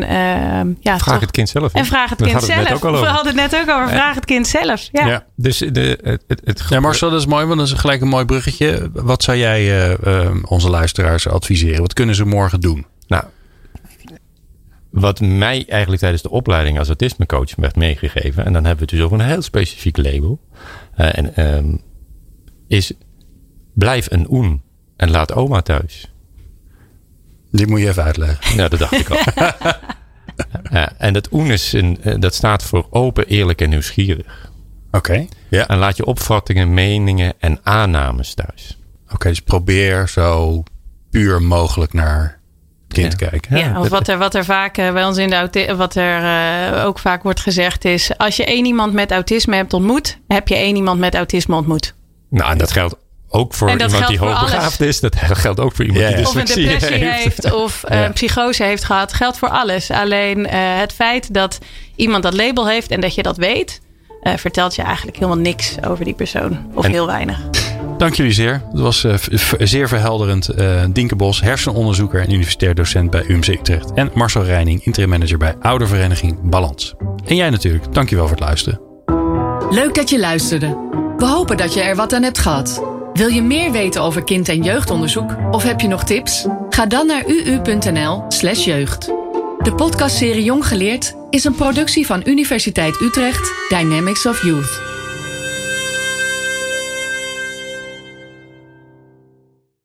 ja, 0.80 0.98
vraag 0.98 1.04
toch. 1.04 1.20
het 1.20 1.32
kind 1.32 1.50
zelf. 1.50 1.74
En 1.74 1.86
vraag 1.86 2.10
het 2.10 2.22
kind 2.22 2.44
zelf. 2.44 2.80
We 2.82 2.88
hadden 2.88 3.26
het 3.26 3.52
net 3.52 3.62
ook 3.62 3.70
over. 3.76 3.90
Vraag 3.90 4.16
het 4.16 4.26
kind 4.26 4.48
zelf. 4.48 4.90
Ja. 4.92 5.08
ja 5.08 5.26
dus 5.36 5.58
de, 5.58 6.00
het, 6.04 6.24
het, 6.28 6.42
het 6.44 6.64
ja, 6.70 6.80
Marcel, 6.80 7.10
dat 7.10 7.20
is 7.20 7.26
mooi, 7.26 7.46
want 7.46 7.60
dat 7.60 7.68
is 7.68 7.74
gelijk 7.74 8.02
een 8.02 8.08
mooi 8.08 8.26
bruggetje. 8.26 8.90
Wat 8.94 9.24
zou 9.24 9.38
jij 9.38 9.96
uh, 10.06 10.30
onze 10.44 10.70
luisteraars 10.70 11.28
adviseren? 11.28 11.82
Wat 11.82 11.94
kunnen 11.94 12.16
ze 12.16 12.26
morgen 12.26 12.60
doen? 12.60 12.86
Wat 15.00 15.20
mij 15.20 15.66
eigenlijk 15.68 16.02
tijdens 16.02 16.22
de 16.22 16.30
opleiding 16.30 16.80
als 16.80 16.88
autismecoach 16.88 17.56
werd 17.56 17.76
meegegeven, 17.76 18.46
en 18.46 18.54
dan 18.54 18.66
hebben 18.66 18.86
we 18.86 18.92
het 18.92 19.00
dus 19.00 19.02
over 19.02 19.20
een 19.20 19.32
heel 19.32 19.42
specifiek 19.42 19.98
label, 19.98 20.40
uh, 20.98 21.18
en, 21.18 21.56
um, 21.56 21.82
is 22.68 22.94
blijf 23.74 24.12
een 24.12 24.32
oen 24.32 24.62
en 24.96 25.10
laat 25.10 25.34
oma 25.34 25.62
thuis. 25.62 26.12
Die 27.52 27.68
moet 27.68 27.80
je 27.80 27.88
even 27.88 28.04
uitleggen. 28.04 28.56
Ja, 28.56 28.68
dat 28.68 28.80
dacht 28.80 29.00
ik 29.00 29.10
al. 29.10 29.18
uh, 30.74 30.86
en 30.98 31.14
dat 31.14 31.32
oen 31.32 31.52
is 31.52 31.74
een, 31.74 31.98
uh, 32.04 32.16
dat 32.20 32.34
staat 32.34 32.64
voor 32.64 32.88
open, 32.90 33.28
eerlijk 33.28 33.62
en 33.62 33.70
nieuwsgierig. 33.70 34.52
Oké. 34.92 34.98
Okay, 34.98 35.30
ja. 35.50 35.68
En 35.68 35.78
laat 35.78 35.98
je 35.98 36.06
opvattingen, 36.06 36.74
meningen 36.74 37.34
en 37.40 37.60
aannames 37.64 38.34
thuis. 38.34 38.78
Oké, 39.04 39.14
okay, 39.14 39.32
dus 39.32 39.42
probeer 39.42 40.10
zo 40.10 40.64
puur 41.10 41.42
mogelijk 41.42 41.94
naar 41.94 42.39
kind 42.94 43.20
ja. 43.20 43.30
kijken. 43.30 43.58
Ja, 43.58 43.80
of 43.80 43.90
wat 43.90 44.08
er, 44.08 44.18
wat 44.18 44.36
er 44.36 44.46
vaak 44.46 44.78
uh, 44.78 44.92
bij 44.92 45.06
ons 45.06 45.18
in 45.18 45.30
de 45.30 45.76
wat 45.76 45.96
er 45.96 46.22
uh, 46.74 46.86
ook 46.86 47.00
vaak 47.00 47.24
wordt 47.24 47.40
gezegd 47.40 47.86
is: 47.86 48.18
als 48.18 48.36
je 48.36 48.46
één 48.46 48.66
iemand 48.66 48.94
met 48.94 49.12
autisme 49.12 49.56
hebt 49.56 49.74
ontmoet, 49.74 50.20
heb 50.28 50.48
je 50.48 50.56
één 50.56 50.76
iemand 50.76 51.00
met 51.00 51.16
autisme 51.16 51.56
ontmoet. 51.56 51.94
Nou, 52.30 52.52
en 52.52 52.58
dat 52.58 52.72
geldt 52.72 52.96
ook 53.30 53.54
voor 53.54 53.70
iemand 53.70 54.08
die 54.08 54.20
hoogbegaafd 54.20 54.82
is. 54.82 55.00
Dat 55.00 55.16
geldt 55.22 55.60
ook 55.60 55.76
voor 55.76 55.86
iemand 55.86 56.04
yeah. 56.04 56.16
die 56.16 56.26
dyslexie 56.26 56.64
Of 56.64 56.72
een 56.72 56.80
depressie 56.80 57.06
heeft, 57.06 57.24
heeft 57.24 57.54
of 57.54 57.84
ja. 57.90 58.06
een 58.06 58.14
psychose 58.14 58.64
heeft 58.64 58.84
gehad. 58.84 59.14
Geldt 59.14 59.38
voor 59.38 59.50
alles. 59.50 59.92
Alleen 59.92 60.40
uh, 60.40 60.50
het 60.54 60.94
feit 60.94 61.34
dat 61.34 61.60
iemand 61.96 62.24
dat 62.24 62.34
label 62.34 62.68
heeft 62.68 62.92
en 62.92 63.00
dat 63.00 63.16
je 63.16 63.24
dat 63.24 63.38
weet, 63.38 63.82
uh, 64.24 64.34
vertelt 64.36 64.76
je 64.76 64.82
eigenlijk 64.82 65.18
helemaal 65.18 65.42
niks 65.44 65.76
over 65.88 66.06
die 66.06 66.14
persoon. 66.14 66.72
Of 66.74 66.86
en, 66.86 66.92
heel 66.92 67.06
weinig. 67.06 67.40
Dank 68.00 68.14
jullie 68.14 68.32
zeer. 68.32 68.62
Het 68.72 68.80
was 68.80 69.04
uh, 69.04 69.14
zeer 69.60 69.88
verhelderend. 69.88 70.60
Uh, 70.60 70.84
Dienke 70.92 71.16
Bos, 71.16 71.42
hersenonderzoeker 71.42 72.22
en 72.22 72.32
universitair 72.34 72.76
docent 72.76 73.12
bij 73.12 73.24
UMC 73.28 73.48
Utrecht. 73.48 73.94
En 73.94 74.12
Marcel 74.14 74.44
Reining, 74.44 74.86
interim 74.86 75.10
manager 75.10 75.38
bij 75.38 75.56
oudervereniging 75.60 76.50
Balans. 76.50 76.96
En 77.26 77.36
jij 77.36 77.50
natuurlijk, 77.50 77.94
dankjewel 77.94 78.28
voor 78.28 78.36
het 78.36 78.46
luisteren. 78.46 78.82
Leuk 79.70 79.96
dat 79.96 80.10
je 80.10 80.20
luisterde. 80.20 80.68
We 81.18 81.26
hopen 81.26 81.58
dat 81.58 81.74
je 81.74 81.82
er 81.82 81.96
wat 81.96 82.14
aan 82.14 82.24
hebt 82.24 82.38
gehad. 82.38 82.84
Wil 83.14 83.28
je 83.28 83.42
meer 83.42 83.72
weten 83.72 84.02
over 84.02 84.24
kind- 84.24 84.50
en 84.50 84.64
jeugdonderzoek? 84.64 85.36
Of 85.52 85.64
heb 85.64 85.82
je 85.82 85.88
nog 85.88 86.04
tips? 86.04 86.48
Ga 86.70 86.86
dan 86.86 87.08
naar 87.08 87.24
uu.nl 87.28 88.24
slash 88.28 88.66
jeugd. 88.66 89.06
De 89.60 89.74
podcastserie 89.76 90.44
Jong 90.44 90.68
Geleerd 90.68 91.16
is 91.30 91.44
een 91.44 91.56
productie 91.56 92.06
van 92.06 92.22
Universiteit 92.26 93.02
Utrecht 93.02 93.54
Dynamics 93.70 94.26
of 94.26 94.44
Youth. 94.44 94.89